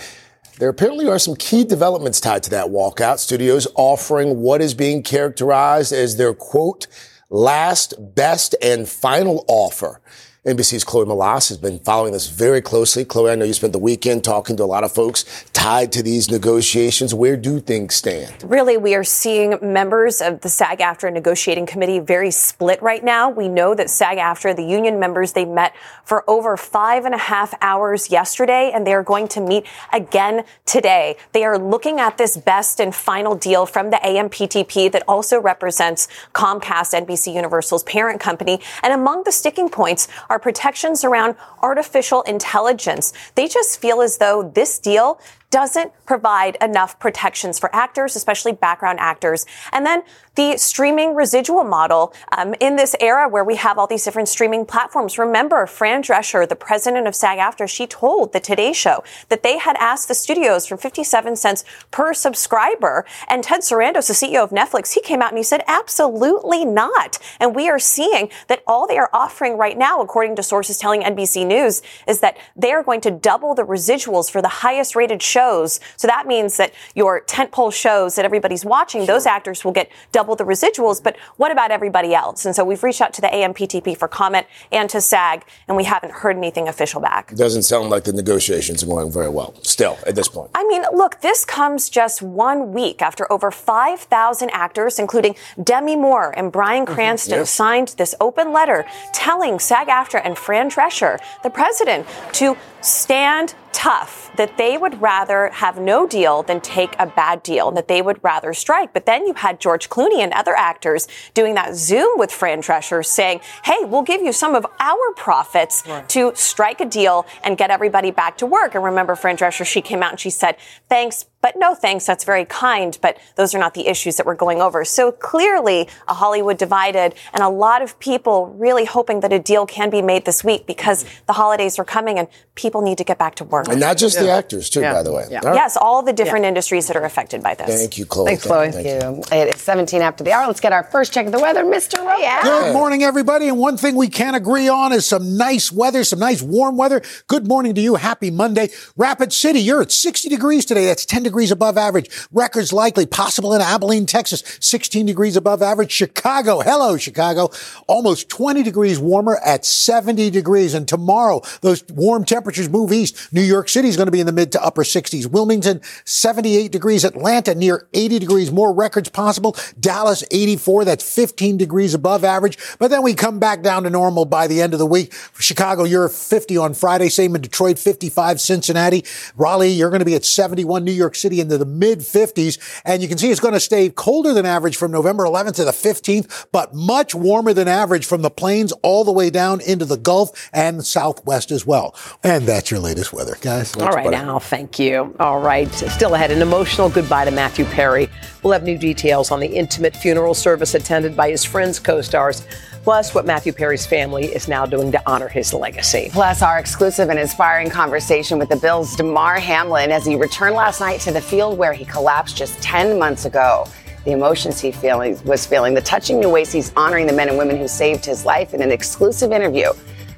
there 0.57 0.69
apparently 0.69 1.07
are 1.07 1.19
some 1.19 1.35
key 1.35 1.63
developments 1.63 2.19
tied 2.19 2.41
to 2.43 2.49
that 2.49 2.67
walkout. 2.67 3.19
Studios 3.19 3.67
offering 3.75 4.41
what 4.41 4.61
is 4.61 4.73
being 4.73 5.03
characterized 5.03 5.93
as 5.93 6.17
their 6.17 6.33
quote, 6.33 6.87
last, 7.29 7.93
best, 8.15 8.55
and 8.61 8.89
final 8.89 9.45
offer. 9.47 10.01
NBC's 10.45 10.85
Chloe 10.85 11.05
Melas 11.05 11.49
has 11.49 11.57
been 11.57 11.79
following 11.79 12.13
this 12.13 12.29
very 12.29 12.61
closely. 12.61 13.03
Chloe, 13.03 13.29
I 13.29 13.35
know 13.35 13.43
you 13.43 13.51
spent 13.51 13.73
the 13.73 13.79
weekend 13.79 14.23
talking 14.23 14.55
to 14.55 14.63
a 14.63 14.65
lot 14.65 14.85
of 14.85 14.91
folks 14.93 15.25
tied 15.51 15.91
to 15.91 16.01
these 16.01 16.31
negotiations. 16.31 17.13
Where 17.13 17.35
do 17.35 17.59
things 17.59 17.95
stand? 17.95 18.33
Really, 18.45 18.77
we 18.77 18.95
are 18.95 19.03
seeing 19.03 19.57
members 19.61 20.21
of 20.21 20.39
the 20.39 20.47
SAG 20.47 20.79
AFTRA 20.79 21.11
negotiating 21.11 21.65
committee 21.65 21.99
very 21.99 22.31
split 22.31 22.81
right 22.81 23.03
now. 23.03 23.29
We 23.29 23.49
know 23.49 23.75
that 23.75 23.89
SAG 23.89 24.17
AFTRA, 24.17 24.55
the 24.55 24.63
union 24.63 24.97
members, 24.97 25.33
they 25.33 25.43
met 25.43 25.75
for 26.05 26.23
over 26.25 26.55
five 26.55 27.03
and 27.03 27.13
a 27.13 27.17
half 27.17 27.53
hours 27.59 28.09
yesterday, 28.09 28.71
and 28.73 28.87
they 28.87 28.93
are 28.93 29.03
going 29.03 29.27
to 29.27 29.41
meet 29.41 29.65
again 29.91 30.45
today. 30.65 31.17
They 31.33 31.43
are 31.43 31.59
looking 31.59 31.99
at 31.99 32.17
this 32.17 32.37
best 32.37 32.79
and 32.79 32.95
final 32.95 33.35
deal 33.35 33.65
from 33.65 33.89
the 33.89 33.97
AMPTP 33.97 34.89
that 34.93 35.03
also 35.05 35.37
represents 35.37 36.07
Comcast, 36.33 36.97
NBC 37.05 37.33
Universal's 37.33 37.83
parent 37.83 38.21
company. 38.21 38.61
And 38.81 38.93
among 38.93 39.25
the 39.25 39.33
sticking 39.33 39.67
points 39.67 40.07
are 40.29 40.39
protections 40.39 41.03
around 41.03 41.35
artificial 41.61 42.21
intelligence. 42.23 43.13
They 43.35 43.47
just 43.47 43.79
feel 43.79 44.01
as 44.01 44.17
though 44.17 44.43
this 44.43 44.79
deal 44.79 45.19
doesn't 45.51 45.91
provide 46.05 46.57
enough 46.61 46.99
protections 46.99 47.57
for 47.57 47.73
actors, 47.75 48.15
especially 48.15 48.51
background 48.51 48.99
actors. 48.99 49.45
And 49.71 49.85
then 49.85 50.03
the 50.35 50.57
streaming 50.57 51.15
residual 51.15 51.63
model 51.63 52.13
um, 52.37 52.55
in 52.59 52.75
this 52.75 52.95
era 52.99 53.27
where 53.27 53.43
we 53.43 53.55
have 53.55 53.77
all 53.77 53.87
these 53.87 54.03
different 54.03 54.29
streaming 54.29 54.65
platforms. 54.65 55.17
Remember, 55.17 55.65
Fran 55.65 56.01
Drescher, 56.01 56.47
the 56.47 56.55
president 56.55 57.07
of 57.07 57.15
SAG 57.15 57.39
AFTRA, 57.39 57.67
she 57.67 57.87
told 57.87 58.31
the 58.31 58.39
Today 58.39 58.71
Show 58.71 59.03
that 59.29 59.43
they 59.43 59.57
had 59.57 59.75
asked 59.79 60.07
the 60.07 60.13
studios 60.13 60.65
for 60.65 60.77
57 60.77 61.35
cents 61.35 61.65
per 61.91 62.13
subscriber. 62.13 63.05
And 63.27 63.43
Ted 63.43 63.61
Sarandos, 63.61 64.07
the 64.07 64.13
CEO 64.13 64.43
of 64.43 64.51
Netflix, 64.51 64.93
he 64.93 65.01
came 65.01 65.21
out 65.21 65.29
and 65.29 65.37
he 65.37 65.43
said, 65.43 65.63
absolutely 65.67 66.63
not. 66.63 67.17
And 67.39 67.55
we 67.55 67.69
are 67.69 67.79
seeing 67.79 68.29
that 68.47 68.63
all 68.65 68.87
they 68.87 68.97
are 68.97 69.09
offering 69.11 69.57
right 69.57 69.77
now, 69.77 69.99
according 69.99 70.35
to 70.37 70.43
sources 70.43 70.77
telling 70.77 71.01
NBC 71.01 71.45
News, 71.45 71.81
is 72.07 72.21
that 72.21 72.37
they 72.55 72.71
are 72.71 72.83
going 72.83 73.01
to 73.01 73.11
double 73.11 73.55
the 73.55 73.63
residuals 73.63 74.31
for 74.31 74.41
the 74.41 74.47
highest 74.47 74.95
rated 74.95 75.21
shows. 75.39 75.79
So 76.01 76.05
that 76.07 76.23
means 76.33 76.51
that 76.57 76.71
your 76.95 77.21
tentpole 77.35 77.71
shows 77.85 78.09
that 78.15 78.25
everybody's 78.29 78.65
watching, 78.75 79.05
those 79.05 79.25
actors 79.37 79.63
will 79.63 79.71
get 79.81 79.87
double 80.11 80.35
the 80.35 80.43
residuals. 80.53 80.97
But 81.01 81.15
what 81.41 81.51
about 81.51 81.71
everybody 81.71 82.11
else? 82.13 82.39
And 82.45 82.53
so 82.55 82.61
we've 82.69 82.83
reached 82.87 83.01
out 83.05 83.13
to 83.17 83.21
the 83.21 83.27
AMPTP 83.39 83.87
for 84.01 84.07
comment 84.07 84.45
and 84.71 84.89
to 84.89 84.99
SAG, 85.01 85.37
and 85.67 85.77
we 85.77 85.85
haven't 85.93 86.13
heard 86.21 86.35
anything 86.43 86.67
official 86.67 86.99
back. 87.01 87.23
Doesn't 87.35 87.63
sound 87.63 87.89
like 87.89 88.03
the 88.03 88.13
negotiations 88.13 88.83
are 88.83 88.87
going 88.93 89.11
very 89.19 89.29
well 89.29 89.53
still 89.63 89.95
at 90.09 90.15
this 90.15 90.27
point. 90.27 90.49
I 90.55 90.63
mean, 90.71 90.83
look, 91.01 91.21
this 91.21 91.45
comes 91.45 91.89
just 91.89 92.21
one 92.21 92.59
week 92.73 93.01
after 93.01 93.23
over 93.31 93.49
5,000 93.51 94.49
actors, 94.65 94.99
including 94.99 95.35
Demi 95.63 95.95
Moore 95.95 96.33
and 96.37 96.51
Bryan 96.51 96.85
Cranston, 96.85 97.29
Mm-hmm. 97.29 97.41
Yes. 97.41 97.51
signed 97.51 97.89
this 98.01 98.13
open 98.27 98.47
letter 98.59 98.79
telling 99.13 99.59
SAG 99.59 99.87
AFTRA 99.87 100.21
and 100.25 100.35
Fran 100.37 100.69
Drescher, 100.69 101.19
the 101.43 101.49
president, 101.49 102.07
to 102.33 102.55
stand 102.81 103.53
tough, 103.71 104.31
that 104.35 104.57
they 104.57 104.77
would 104.77 105.01
rather 105.01 105.49
have 105.49 105.79
no 105.79 106.07
deal 106.07 106.43
than 106.43 106.61
take 106.61 106.95
a 106.99 107.05
bad 107.05 107.43
deal, 107.43 107.67
and 107.67 107.77
that 107.77 107.87
they 107.87 108.01
would 108.01 108.23
rather 108.23 108.53
strike. 108.53 108.93
But 108.93 109.05
then 109.05 109.25
you 109.25 109.33
had 109.33 109.59
George 109.59 109.89
Clooney 109.89 110.19
and 110.19 110.33
other 110.33 110.55
actors 110.55 111.07
doing 111.33 111.55
that 111.55 111.75
Zoom 111.75 112.17
with 112.17 112.31
Fran 112.31 112.61
Drescher 112.61 113.05
saying, 113.05 113.41
hey, 113.63 113.77
we'll 113.83 114.01
give 114.01 114.21
you 114.21 114.33
some 114.33 114.55
of 114.55 114.65
our 114.79 115.13
profits 115.15 115.83
to 116.09 116.31
strike 116.35 116.81
a 116.81 116.85
deal 116.85 117.25
and 117.43 117.57
get 117.57 117.71
everybody 117.71 118.11
back 118.11 118.37
to 118.37 118.45
work. 118.45 118.75
And 118.75 118.83
remember, 118.83 119.15
Fran 119.15 119.37
Drescher, 119.37 119.65
she 119.65 119.81
came 119.81 120.03
out 120.03 120.11
and 120.11 120.19
she 120.19 120.29
said, 120.29 120.57
thanks, 120.89 121.25
but 121.41 121.55
no 121.57 121.73
thanks. 121.73 122.05
That's 122.05 122.23
very 122.23 122.45
kind, 122.45 122.97
but 123.01 123.17
those 123.35 123.55
are 123.55 123.59
not 123.59 123.73
the 123.73 123.87
issues 123.87 124.17
that 124.17 124.25
we're 124.25 124.35
going 124.35 124.61
over. 124.61 124.83
So 124.83 125.11
clearly 125.11 125.87
a 126.07 126.13
Hollywood 126.13 126.57
divided 126.57 127.15
and 127.33 127.41
a 127.41 127.49
lot 127.49 127.81
of 127.81 127.97
people 127.99 128.47
really 128.57 128.85
hoping 128.85 129.21
that 129.21 129.31
a 129.31 129.39
deal 129.39 129.65
can 129.65 129.89
be 129.89 130.01
made 130.01 130.25
this 130.25 130.43
week 130.43 130.65
because 130.65 131.03
mm-hmm. 131.03 131.25
the 131.27 131.33
holidays 131.33 131.79
are 131.79 131.85
coming 131.85 132.19
and 132.19 132.27
people 132.55 132.81
need 132.81 132.97
to 132.97 133.03
get 133.03 133.17
back 133.17 133.35
to 133.35 133.43
work. 133.45 133.67
And 133.69 133.79
not 133.79 133.97
just 133.97 134.19
the 134.19 134.29
actors, 134.29 134.69
too, 134.69 134.81
Yeah. 134.81 134.93
by 134.93 135.03
the 135.03 135.13
way. 135.13 135.27
Yeah. 135.31 135.39
All 135.39 135.49
right. 135.49 135.55
Yes, 135.55 135.77
all 135.77 136.03
the 136.03 136.11
different 136.11 136.45
industries 136.45 136.87
that 136.87 136.97
are 136.97 137.05
affected 137.05 137.41
by 137.41 137.55
this. 137.55 137.79
Thank 137.79 137.97
you, 137.97 138.05
Chloe. 138.05 138.27
Thanks, 138.27 138.45
Chloe. 138.45 138.71
Thank 138.71 138.85
you. 138.85 139.23
It 139.31 139.55
is 139.55 139.61
17 139.61 140.01
after 140.01 140.23
the 140.23 140.33
hour. 140.33 140.45
Let's 140.45 140.59
get 140.59 140.73
our 140.73 140.83
first 140.83 141.13
check 141.13 141.25
of 141.25 141.31
the 141.31 141.39
weather, 141.39 141.63
Mr. 141.63 142.05
Roker. 142.05 142.43
Good 142.43 142.73
morning, 142.73 143.03
everybody. 143.03 143.47
And 143.47 143.57
one 143.57 143.77
thing 143.77 143.95
we 143.95 144.09
can 144.09 144.35
agree 144.35 144.67
on 144.67 144.91
is 144.91 145.05
some 145.05 145.37
nice 145.37 145.71
weather, 145.71 146.03
some 146.03 146.19
nice 146.19 146.41
warm 146.41 146.75
weather. 146.75 147.01
Good 147.27 147.47
morning 147.47 147.73
to 147.75 147.81
you. 147.81 147.95
Happy 147.95 148.29
Monday. 148.29 148.69
Rapid 148.97 149.31
City, 149.31 149.59
you're 149.59 149.81
at 149.81 149.91
60 149.91 150.27
degrees 150.27 150.65
today. 150.65 150.85
That's 150.85 151.05
10 151.05 151.23
degrees 151.23 151.28
above 151.51 151.77
average. 151.77 152.09
Records 152.31 152.73
likely 152.73 153.05
possible 153.05 153.53
in 153.53 153.61
Abilene, 153.61 154.05
Texas, 154.05 154.43
16 154.59 155.05
degrees 155.05 155.35
above 155.37 155.61
average. 155.61 155.91
Chicago, 155.91 156.59
hello, 156.59 156.97
Chicago, 156.97 157.49
almost 157.87 158.29
20 158.29 158.63
degrees 158.63 158.99
warmer 158.99 159.39
at 159.45 159.65
70 159.65 160.29
degrees. 160.29 160.73
And 160.73 160.87
tomorrow, 160.87 161.41
those 161.61 161.83
warm 161.89 162.25
temperatures 162.25 162.69
move 162.69 162.91
east. 162.91 163.31
New 163.31 163.41
York 163.41 163.69
City 163.69 163.87
is 163.87 163.95
going 163.95 164.07
to 164.07 164.11
be 164.11 164.19
in 164.19 164.25
the 164.25 164.31
mid 164.31 164.51
to 164.53 164.63
upper 164.63 164.83
60s. 164.83 165.27
Wilmington, 165.27 165.81
78 166.05 166.71
degrees. 166.71 167.05
Atlanta, 167.05 167.55
near 167.55 167.87
80 167.93 168.19
degrees. 168.19 168.51
More 168.51 168.73
records 168.73 169.09
possible. 169.09 169.55
Dallas, 169.79 170.23
84. 170.31 170.85
That's 170.85 171.15
15 171.15 171.57
degrees 171.57 171.93
above 171.93 172.23
average. 172.23 172.57
But 172.77 172.89
then 172.89 173.03
we 173.03 173.13
come 173.13 173.39
back 173.39 173.61
down 173.61 173.83
to 173.83 173.89
normal 173.89 174.25
by 174.25 174.47
the 174.47 174.61
end 174.61 174.73
of 174.73 174.79
the 174.79 174.85
week. 174.85 175.13
Chicago, 175.37 175.83
you're 175.83 176.09
50 176.09 176.57
on 176.57 176.73
Friday. 176.73 177.09
Same 177.09 177.35
in 177.35 177.41
Detroit, 177.41 177.79
55. 177.79 178.41
Cincinnati. 178.41 179.05
Raleigh, 179.35 179.69
you're 179.69 179.89
going 179.89 179.99
to 179.99 180.05
be 180.05 180.15
at 180.15 180.25
71. 180.25 180.83
New 180.83 180.91
York 180.91 181.15
City 181.19 181.39
into 181.41 181.57
the 181.57 181.65
mid 181.65 181.99
50s. 181.99 182.81
And 182.85 183.01
you 183.01 183.07
can 183.07 183.17
see 183.17 183.29
it's 183.29 183.39
going 183.39 183.53
to 183.53 183.59
stay 183.59 183.89
colder 183.89 184.33
than 184.33 184.45
average 184.45 184.77
from 184.77 184.91
November 184.91 185.25
11th 185.25 185.55
to 185.55 185.65
the 185.65 185.71
15th, 185.71 186.47
but 186.51 186.73
much 186.73 187.13
warmer 187.13 187.53
than 187.53 187.67
average 187.67 188.05
from 188.05 188.21
the 188.21 188.29
plains 188.29 188.71
all 188.83 189.03
the 189.03 189.11
way 189.11 189.29
down 189.29 189.61
into 189.61 189.85
the 189.85 189.97
Gulf 189.97 190.49
and 190.53 190.85
Southwest 190.85 191.51
as 191.51 191.65
well. 191.65 191.95
And 192.23 192.45
that's 192.45 192.71
your 192.71 192.79
latest 192.79 193.13
weather, 193.13 193.35
guys. 193.41 193.75
All 193.75 193.89
right, 193.89 194.13
Al, 194.13 194.39
thank 194.39 194.79
you. 194.79 195.15
All 195.19 195.39
right, 195.39 195.69
still 195.71 196.15
ahead, 196.15 196.31
an 196.31 196.41
emotional 196.41 196.89
goodbye 196.89 197.25
to 197.25 197.31
Matthew 197.31 197.65
Perry. 197.65 198.09
We'll 198.43 198.53
have 198.53 198.63
new 198.63 198.77
details 198.77 199.31
on 199.31 199.39
the 199.39 199.47
intimate 199.47 199.95
funeral 199.95 200.33
service 200.33 200.73
attended 200.73 201.15
by 201.15 201.29
his 201.29 201.43
friends, 201.43 201.79
co 201.79 202.01
stars, 202.01 202.45
plus 202.83 203.13
what 203.13 203.25
Matthew 203.25 203.53
Perry's 203.53 203.85
family 203.85 204.25
is 204.27 204.47
now 204.47 204.65
doing 204.65 204.91
to 204.91 205.01
honor 205.05 205.27
his 205.27 205.53
legacy. 205.53 206.09
Plus, 206.11 206.41
our 206.41 206.57
exclusive 206.57 207.09
and 207.09 207.19
inspiring 207.19 207.69
conversation 207.69 208.39
with 208.39 208.49
the 208.49 208.55
Bills' 208.55 208.95
Damar 208.95 209.39
Hamlin 209.39 209.91
as 209.91 210.05
he 210.05 210.15
returned 210.15 210.55
last 210.55 210.79
night 210.79 211.01
to 211.01 211.08
the 211.13 211.21
field 211.21 211.57
where 211.57 211.73
he 211.73 211.85
collapsed 211.85 212.37
just 212.37 212.61
10 212.61 212.99
months 212.99 213.25
ago. 213.25 213.65
The 214.05 214.11
emotions 214.11 214.59
he 214.59 214.71
feeling, 214.71 215.21
was 215.25 215.45
feeling, 215.45 215.73
the 215.73 215.81
touching 215.81 216.19
new 216.19 216.29
ways 216.29 216.51
he's 216.51 216.71
honoring 216.75 217.05
the 217.05 217.13
men 217.13 217.29
and 217.29 217.37
women 217.37 217.57
who 217.57 217.67
saved 217.67 218.05
his 218.05 218.25
life 218.25 218.53
in 218.53 218.61
an 218.61 218.71
exclusive 218.71 219.31
interview. 219.31 219.71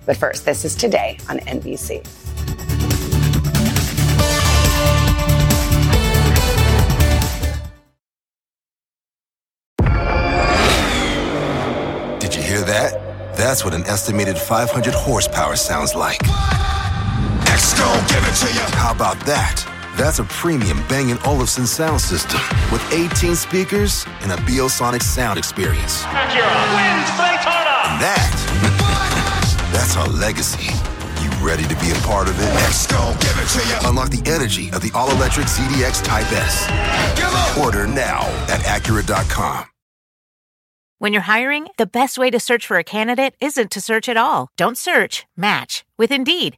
But 0.06 0.18
first, 0.18 0.46
this 0.46 0.66
is 0.66 0.76
today 0.76 1.18
on 1.30 1.40
NBC. 1.40 2.02
Did 12.20 12.36
you 12.36 12.42
hear 12.42 12.62
that? 12.62 13.36
That's 13.36 13.66
what 13.66 13.74
an 13.74 13.84
estimated 13.86 14.38
500 14.38 14.94
horsepower 14.94 15.56
sounds 15.56 15.96
like. 15.96 16.22
Extra, 17.48 17.86
give 18.08 18.24
it 18.24 18.36
to 18.36 18.54
you. 18.54 18.78
How 18.78 18.92
about 18.94 19.20
that? 19.26 19.71
That's 20.02 20.18
a 20.18 20.24
premium 20.24 20.80
Bang 20.90 21.16
& 21.20 21.26
Olufsen 21.28 21.68
sound 21.68 22.02
system 22.02 22.42
with 22.72 22.82
18 22.92 23.36
speakers 23.36 24.04
and 24.22 24.32
a 24.32 24.36
Biosonic 24.48 25.04
sound 25.04 25.38
experience. 25.38 26.02
Acura 26.06 26.58
wins 26.74 27.10
Daytona. 27.22 27.78
And 27.86 28.02
that, 28.02 29.70
that's 29.72 29.96
our 29.96 30.08
legacy. 30.08 30.74
You 31.24 31.30
Ready 31.46 31.66
to 31.66 31.76
be 31.76 31.92
a 31.92 32.02
part 32.02 32.28
of 32.28 32.40
it? 32.40 32.46
Let's 32.46 32.88
go, 32.88 33.14
give 33.20 33.38
it 33.38 33.48
to 33.50 33.68
you. 33.68 33.90
Unlock 33.90 34.10
the 34.10 34.28
energy 34.28 34.70
of 34.72 34.82
the 34.82 34.90
all-electric 34.96 35.46
ZDX 35.46 36.04
Type 36.04 36.32
S. 36.32 36.68
Order 37.60 37.86
now 37.86 38.22
at 38.50 38.62
Acura.com. 38.62 39.66
When 40.98 41.14
you're 41.14 41.22
hiring, 41.22 41.68
the 41.78 41.86
best 41.86 42.18
way 42.18 42.32
to 42.32 42.40
search 42.40 42.66
for 42.66 42.78
a 42.78 42.84
candidate 42.84 43.36
isn't 43.40 43.70
to 43.70 43.82
search 43.82 44.10
at 44.10 44.18
all. 44.18 44.50
Don't 44.58 44.80
search, 44.80 45.28
match 45.38 45.86
with 45.96 46.12
Indeed. 46.12 46.58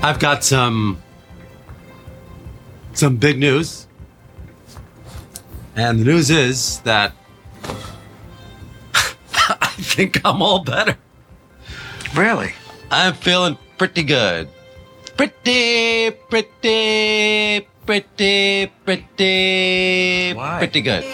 I've 0.00 0.18
got 0.18 0.44
some 0.44 1.02
some 2.92 3.16
big 3.16 3.38
news. 3.38 3.86
And 5.76 6.00
the 6.00 6.04
news 6.04 6.30
is 6.30 6.80
that 6.80 7.12
I 8.94 9.72
think 9.78 10.20
I'm 10.24 10.42
all 10.42 10.64
better. 10.64 10.96
Really? 12.16 12.52
I'm 12.90 13.14
feeling 13.14 13.58
pretty 13.76 14.02
good. 14.02 14.48
Pretty, 15.16 16.10
pretty, 16.10 17.66
pretty, 17.86 18.72
pretty, 18.86 20.34
pretty 20.34 20.80
good. 20.80 21.04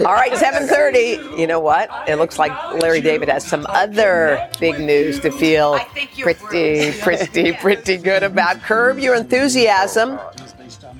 All 0.00 0.14
right, 0.14 0.32
7:30. 0.32 1.38
You 1.38 1.46
know 1.46 1.60
what? 1.60 1.90
It 2.08 2.16
looks 2.16 2.38
like 2.38 2.52
Larry 2.80 3.00
David 3.00 3.28
has 3.28 3.44
some 3.46 3.66
other 3.68 4.48
big 4.58 4.78
news 4.80 5.20
to 5.20 5.30
feel 5.30 5.78
pretty, 6.20 6.92
pretty, 7.00 7.52
pretty 7.52 7.96
good 7.98 8.22
about. 8.22 8.62
Curb 8.62 8.98
Your 8.98 9.14
Enthusiasm 9.14 10.18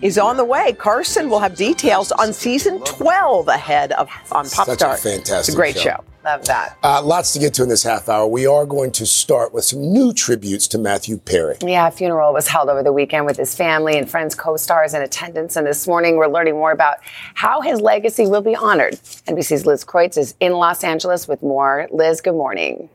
is 0.02 0.18
on 0.18 0.36
the 0.36 0.44
way. 0.44 0.72
Carson 0.72 1.28
will 1.28 1.40
have 1.40 1.54
details 1.56 2.12
on 2.12 2.32
season 2.32 2.80
12 2.84 3.48
ahead 3.48 3.92
of 3.92 4.08
on 4.32 4.48
Pop 4.48 4.66
Such 4.66 4.82
a 4.82 4.96
fantastic 4.96 5.38
It's 5.38 5.48
a 5.48 5.56
great 5.56 5.76
show. 5.76 5.82
show. 5.82 6.04
Love 6.24 6.44
that. 6.44 6.76
Uh, 6.82 7.00
lots 7.02 7.32
to 7.32 7.38
get 7.38 7.54
to 7.54 7.62
in 7.62 7.68
this 7.68 7.82
half 7.82 8.08
hour. 8.08 8.26
We 8.26 8.46
are 8.46 8.66
going 8.66 8.90
to 8.92 9.06
start 9.06 9.54
with 9.54 9.64
some 9.64 9.80
new 9.80 10.12
tributes 10.12 10.66
to 10.68 10.78
Matthew 10.78 11.16
Perry. 11.16 11.56
Yeah, 11.62 11.88
a 11.88 11.90
funeral 11.90 12.32
was 12.34 12.48
held 12.48 12.68
over 12.68 12.82
the 12.82 12.92
weekend 12.92 13.24
with 13.24 13.36
his 13.38 13.54
family 13.54 13.96
and 13.96 14.10
friends, 14.10 14.34
co-stars 14.34 14.92
in 14.94 15.00
attendance. 15.00 15.56
And 15.56 15.66
this 15.66 15.86
morning, 15.86 16.16
we're 16.16 16.26
learning 16.26 16.54
more 16.54 16.72
about 16.72 16.98
how 17.34 17.60
his 17.62 17.80
legacy 17.80 18.26
will 18.26 18.42
be 18.42 18.54
honored. 18.54 18.94
NBC's 19.26 19.64
Liz 19.64 19.84
Kreutz 19.84 20.18
is 20.18 20.34
in 20.38 20.52
Los 20.52 20.84
Angeles 20.84 21.26
with 21.28 21.42
more. 21.42 21.88
Liz, 21.90 22.20
good 22.20 22.34
morning. 22.34 22.90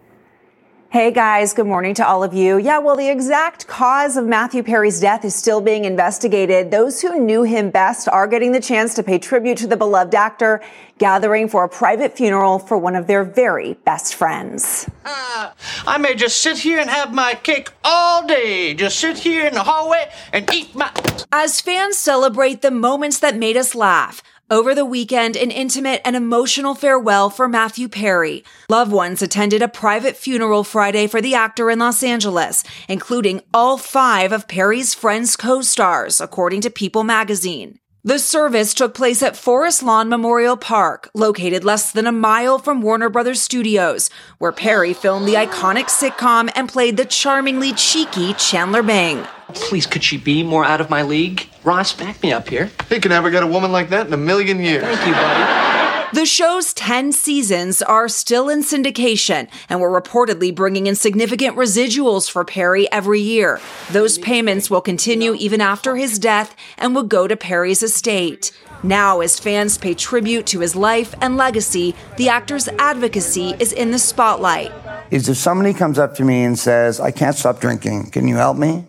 Hey 0.94 1.10
guys, 1.10 1.56
good 1.56 1.66
morning 1.66 1.96
to 1.96 2.08
all 2.08 2.24
of 2.24 2.36
you. 2.36 2.60
Yeah, 2.60 2.78
well, 2.78 2.96
the 2.96 3.10
exact 3.10 3.66
cause 3.66 4.16
of 4.16 4.28
Matthew 4.28 4.62
Perry's 4.62 5.00
death 5.00 5.26
is 5.26 5.34
still 5.34 5.60
being 5.60 5.86
investigated. 5.86 6.70
Those 6.70 7.02
who 7.02 7.20
knew 7.20 7.42
him 7.42 7.72
best 7.72 8.08
are 8.08 8.28
getting 8.28 8.52
the 8.52 8.60
chance 8.60 8.94
to 8.94 9.02
pay 9.02 9.18
tribute 9.18 9.58
to 9.58 9.66
the 9.66 9.76
beloved 9.76 10.14
actor, 10.14 10.62
gathering 11.00 11.50
for 11.50 11.64
a 11.64 11.68
private 11.68 12.16
funeral 12.16 12.60
for 12.60 12.78
one 12.78 12.96
of 12.96 13.08
their 13.08 13.24
very 13.24 13.74
best 13.86 14.14
friends. 14.14 14.88
Ah, 15.04 15.56
I 15.88 15.98
may 15.98 16.14
just 16.14 16.42
sit 16.42 16.60
here 16.60 16.80
and 16.80 16.92
have 16.92 17.12
my 17.12 17.34
cake 17.34 17.72
all 17.84 18.28
day. 18.28 18.76
Just 18.76 19.00
sit 19.00 19.18
here 19.18 19.48
in 19.48 19.56
the 19.56 19.64
hallway 19.64 20.12
and 20.32 20.48
eat 20.54 20.76
my. 20.76 20.92
As 21.32 21.60
fans 21.60 21.98
celebrate 21.98 22.62
the 22.62 22.70
moments 22.70 23.18
that 23.18 23.36
made 23.36 23.58
us 23.58 23.74
laugh, 23.74 24.22
over 24.54 24.76
the 24.76 24.86
weekend, 24.86 25.36
an 25.36 25.50
intimate 25.50 26.00
and 26.06 26.16
emotional 26.16 26.76
farewell 26.76 27.32
for 27.32 27.50
Matthew 27.50 27.90
Perry. 27.90 28.44
Loved 28.70 28.92
ones 28.92 29.24
attended 29.24 29.64
a 29.64 29.68
private 29.68 30.16
funeral 30.16 30.64
Friday 30.64 31.08
for 31.08 31.22
the 31.22 31.34
actor 31.34 31.72
in 31.72 31.80
Los 31.80 32.04
Angeles, 32.04 32.64
including 32.88 33.42
all 33.52 33.80
five 33.80 34.32
of 34.32 34.48
Perry's 34.48 34.94
friends' 34.94 35.36
co-stars, 35.36 36.22
according 36.22 36.62
to 36.62 36.70
People 36.70 37.04
magazine. 37.04 37.80
The 38.04 38.20
service 38.20 38.76
took 38.76 38.94
place 38.94 39.24
at 39.24 39.36
Forest 39.36 39.82
Lawn 39.82 40.08
Memorial 40.08 40.58
Park, 40.58 41.10
located 41.16 41.64
less 41.64 41.92
than 41.92 42.06
a 42.06 42.12
mile 42.12 42.60
from 42.60 42.82
Warner 42.82 43.10
Brothers 43.10 43.42
Studios, 43.42 44.12
where 44.38 44.52
Perry 44.52 44.94
filmed 44.94 45.28
the 45.28 45.34
iconic 45.34 45.86
sitcom 45.86 46.52
and 46.56 46.70
played 46.70 46.98
the 46.98 47.06
charmingly 47.06 47.74
cheeky 47.74 48.34
Chandler 48.34 48.84
Bing. 48.84 49.26
Please, 49.54 49.86
could 49.86 50.04
she 50.04 50.18
be 50.18 50.44
more 50.44 50.66
out 50.66 50.82
of 50.82 50.90
my 50.90 51.02
league? 51.02 51.48
Ross, 51.64 51.94
back 51.94 52.22
me 52.22 52.32
up 52.34 52.50
here. 52.50 52.70
He 52.90 53.00
could 53.00 53.12
never 53.12 53.30
get 53.30 53.44
a 53.44 53.48
woman 53.48 53.72
like 53.72 53.90
that 53.90 54.08
in 54.08 54.14
a 54.14 54.18
million 54.18 54.60
years. 54.60 54.84
Thank 54.84 55.08
you, 55.08 55.14
buddy. 55.14 55.74
The 56.14 56.28
show's 56.28 56.76
10 56.76 57.12
seasons 57.12 57.82
are 57.82 58.08
still 58.08 58.48
in 58.48 58.62
syndication 58.62 59.48
and 59.68 59.82
we're 59.82 60.00
reportedly 60.00 60.54
bringing 60.54 60.86
in 60.86 60.94
significant 60.94 61.58
residuals 61.58 62.30
for 62.30 62.46
Perry 62.46 62.90
every 62.92 63.20
year. 63.20 63.60
Those 63.90 64.20
payments 64.20 64.70
will 64.70 64.80
continue 64.80 65.34
even 65.34 65.60
after 65.60 65.96
his 65.96 66.20
death 66.20 66.56
and 66.78 66.94
will 66.94 67.02
go 67.02 67.28
to 67.28 67.36
Perry's 67.36 67.82
estate. 67.82 68.52
Now, 68.84 69.22
as 69.22 69.40
fans 69.40 69.80
pay 69.80 69.96
tribute 69.96 70.46
to 70.48 70.60
his 70.60 70.76
life 70.76 71.16
and 71.20 71.36
legacy, 71.36 71.96
the 72.18 72.30
actor's 72.30 72.68
advocacy 72.78 73.56
is 73.60 73.74
in 73.74 73.90
the 73.90 73.98
spotlight. 73.98 74.72
is 75.10 75.28
if 75.30 75.38
somebody 75.38 75.74
comes 75.74 75.98
up 75.98 76.14
to 76.16 76.24
me 76.24 76.44
and 76.44 76.60
says, 76.60 77.00
I 77.00 77.10
can't 77.10 77.36
stop 77.36 77.60
drinking, 77.60 78.12
can 78.12 78.28
you 78.28 78.36
help 78.36 78.56
me? 78.56 78.86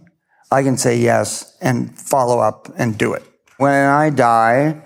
I 0.50 0.62
can 0.62 0.76
say 0.76 0.98
yes 0.98 1.57
and 1.61 1.98
follow 1.98 2.38
up 2.38 2.72
and 2.76 2.96
do 2.96 3.12
it. 3.14 3.22
When 3.59 3.72
I 3.72 4.11
die, 4.11 4.83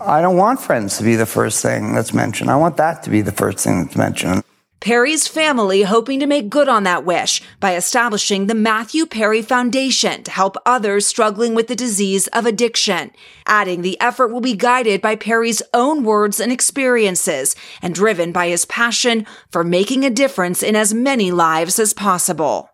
I 0.00 0.20
don't 0.20 0.36
want 0.36 0.60
friends 0.60 0.98
to 0.98 1.04
be 1.04 1.16
the 1.16 1.26
first 1.26 1.62
thing 1.62 1.94
that's 1.94 2.12
mentioned. 2.12 2.50
I 2.50 2.56
want 2.56 2.76
that 2.76 3.02
to 3.04 3.10
be 3.10 3.22
the 3.22 3.32
first 3.32 3.58
thing 3.58 3.84
that's 3.84 3.96
mentioned. 3.96 4.42
Perry's 4.80 5.26
family 5.26 5.82
hoping 5.82 6.20
to 6.20 6.26
make 6.26 6.50
good 6.50 6.68
on 6.68 6.84
that 6.84 7.04
wish 7.04 7.42
by 7.60 7.74
establishing 7.74 8.46
the 8.46 8.54
Matthew 8.54 9.06
Perry 9.06 9.42
Foundation 9.42 10.22
to 10.22 10.30
help 10.30 10.56
others 10.64 11.06
struggling 11.06 11.54
with 11.54 11.66
the 11.66 11.74
disease 11.74 12.28
of 12.28 12.46
addiction. 12.46 13.10
Adding 13.46 13.82
the 13.82 14.00
effort 14.00 14.28
will 14.28 14.42
be 14.42 14.54
guided 14.54 15.00
by 15.00 15.16
Perry's 15.16 15.62
own 15.72 16.04
words 16.04 16.38
and 16.38 16.52
experiences 16.52 17.56
and 17.80 17.94
driven 17.94 18.32
by 18.32 18.48
his 18.48 18.64
passion 18.66 19.26
for 19.50 19.64
making 19.64 20.04
a 20.04 20.10
difference 20.10 20.62
in 20.62 20.76
as 20.76 20.94
many 20.94 21.32
lives 21.32 21.78
as 21.78 21.94
possible. 21.94 22.70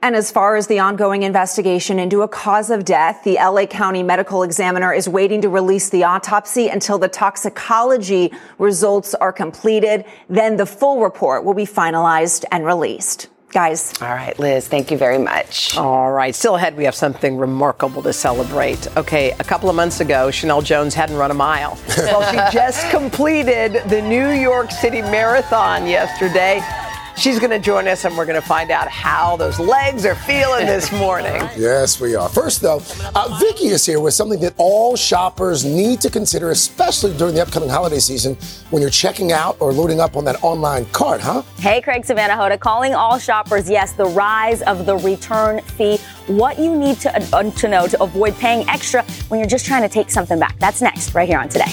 And 0.00 0.14
as 0.14 0.30
far 0.30 0.54
as 0.54 0.68
the 0.68 0.78
ongoing 0.78 1.24
investigation 1.24 1.98
into 1.98 2.22
a 2.22 2.28
cause 2.28 2.70
of 2.70 2.84
death, 2.84 3.24
the 3.24 3.34
LA 3.34 3.66
County 3.66 4.04
Medical 4.04 4.44
Examiner 4.44 4.92
is 4.92 5.08
waiting 5.08 5.40
to 5.42 5.48
release 5.48 5.90
the 5.90 6.04
autopsy 6.04 6.68
until 6.68 6.98
the 6.98 7.08
toxicology 7.08 8.32
results 8.58 9.14
are 9.14 9.32
completed. 9.32 10.04
Then 10.28 10.56
the 10.56 10.66
full 10.66 11.00
report 11.00 11.44
will 11.44 11.54
be 11.54 11.66
finalized 11.66 12.44
and 12.52 12.64
released. 12.64 13.28
Guys. 13.50 13.94
All 14.00 14.08
right, 14.08 14.38
Liz, 14.38 14.68
thank 14.68 14.90
you 14.90 14.98
very 14.98 15.18
much. 15.18 15.74
All 15.76 16.12
right, 16.12 16.34
still 16.34 16.56
ahead, 16.56 16.76
we 16.76 16.84
have 16.84 16.94
something 16.94 17.38
remarkable 17.38 18.02
to 18.02 18.12
celebrate. 18.12 18.94
Okay, 18.96 19.32
a 19.32 19.44
couple 19.44 19.70
of 19.70 19.74
months 19.74 20.00
ago, 20.00 20.30
Chanel 20.30 20.60
Jones 20.60 20.94
hadn't 20.94 21.16
run 21.16 21.30
a 21.30 21.34
mile. 21.34 21.78
well, 21.96 22.30
she 22.30 22.36
just 22.54 22.88
completed 22.90 23.82
the 23.88 24.02
New 24.02 24.28
York 24.28 24.70
City 24.70 25.00
Marathon 25.00 25.86
yesterday. 25.86 26.60
She's 27.18 27.40
going 27.40 27.50
to 27.50 27.58
join 27.58 27.88
us, 27.88 28.04
and 28.04 28.16
we're 28.16 28.26
going 28.26 28.40
to 28.40 28.46
find 28.46 28.70
out 28.70 28.86
how 28.86 29.36
those 29.36 29.58
legs 29.58 30.06
are 30.06 30.14
feeling 30.14 30.66
this 30.66 30.92
morning. 31.00 31.34
Yes, 31.56 32.00
we 32.00 32.14
are. 32.14 32.28
First, 32.28 32.60
though, 32.60 32.80
uh, 33.16 33.38
Vicky 33.40 33.66
is 33.66 33.84
here 33.84 33.98
with 33.98 34.14
something 34.14 34.38
that 34.40 34.54
all 34.56 34.94
shoppers 34.94 35.64
need 35.64 36.00
to 36.02 36.10
consider, 36.10 36.50
especially 36.50 37.16
during 37.16 37.34
the 37.34 37.42
upcoming 37.42 37.68
holiday 37.68 37.98
season 37.98 38.36
when 38.70 38.80
you're 38.80 38.90
checking 38.90 39.32
out 39.32 39.56
or 39.60 39.72
loading 39.72 39.98
up 39.98 40.16
on 40.16 40.24
that 40.26 40.36
online 40.44 40.84
cart, 40.86 41.20
huh? 41.20 41.42
Hey, 41.58 41.80
Craig 41.80 42.04
Savannah 42.04 42.34
Hoda, 42.34 42.58
calling 42.58 42.94
all 42.94 43.18
shoppers, 43.18 43.68
yes, 43.68 43.92
the 43.94 44.06
rise 44.06 44.62
of 44.62 44.86
the 44.86 44.96
return 44.98 45.60
fee. 45.62 45.96
What 46.28 46.56
you 46.56 46.76
need 46.76 47.00
to, 47.00 47.36
uh, 47.36 47.50
to 47.50 47.68
know 47.68 47.88
to 47.88 48.00
avoid 48.00 48.36
paying 48.36 48.68
extra 48.68 49.02
when 49.26 49.40
you're 49.40 49.48
just 49.48 49.66
trying 49.66 49.82
to 49.82 49.88
take 49.88 50.08
something 50.08 50.38
back. 50.38 50.56
That's 50.60 50.80
next, 50.80 51.14
right 51.14 51.28
here 51.28 51.40
on 51.40 51.48
Today. 51.48 51.72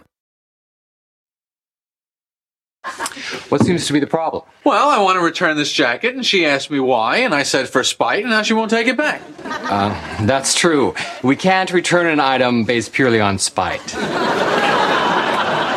What 3.51 3.65
seems 3.65 3.85
to 3.87 3.93
be 3.93 3.99
the 3.99 4.07
problem? 4.07 4.43
Well, 4.63 4.87
I 4.87 4.99
want 5.01 5.17
to 5.17 5.21
return 5.21 5.57
this 5.57 5.73
jacket, 5.73 6.15
and 6.15 6.25
she 6.25 6.45
asked 6.45 6.71
me 6.71 6.79
why, 6.79 7.17
and 7.17 7.35
I 7.35 7.43
said 7.43 7.67
for 7.67 7.83
spite, 7.83 8.21
and 8.21 8.29
now 8.29 8.43
she 8.43 8.53
won't 8.53 8.71
take 8.71 8.87
it 8.87 8.95
back. 8.95 9.21
Uh, 9.43 10.25
that's 10.25 10.55
true. 10.55 10.95
We 11.21 11.35
can't 11.35 11.69
return 11.73 12.07
an 12.07 12.21
item 12.21 12.63
based 12.63 12.93
purely 12.93 13.19
on 13.19 13.39
spite. 13.39 13.93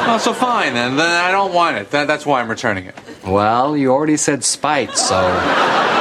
Oh, 0.07 0.19
so 0.23 0.33
fine 0.33 0.75
then. 0.75 0.97
Then 0.97 1.11
I 1.11 1.33
don't 1.33 1.53
want 1.53 1.77
it. 1.79 1.91
That, 1.91 2.07
that's 2.07 2.25
why 2.25 2.41
I'm 2.41 2.49
returning 2.49 2.85
it. 2.85 2.95
Well, 3.27 3.77
you 3.77 3.91
already 3.91 4.19
said 4.19 4.45
spite, 4.45 4.97
so. 4.97 5.94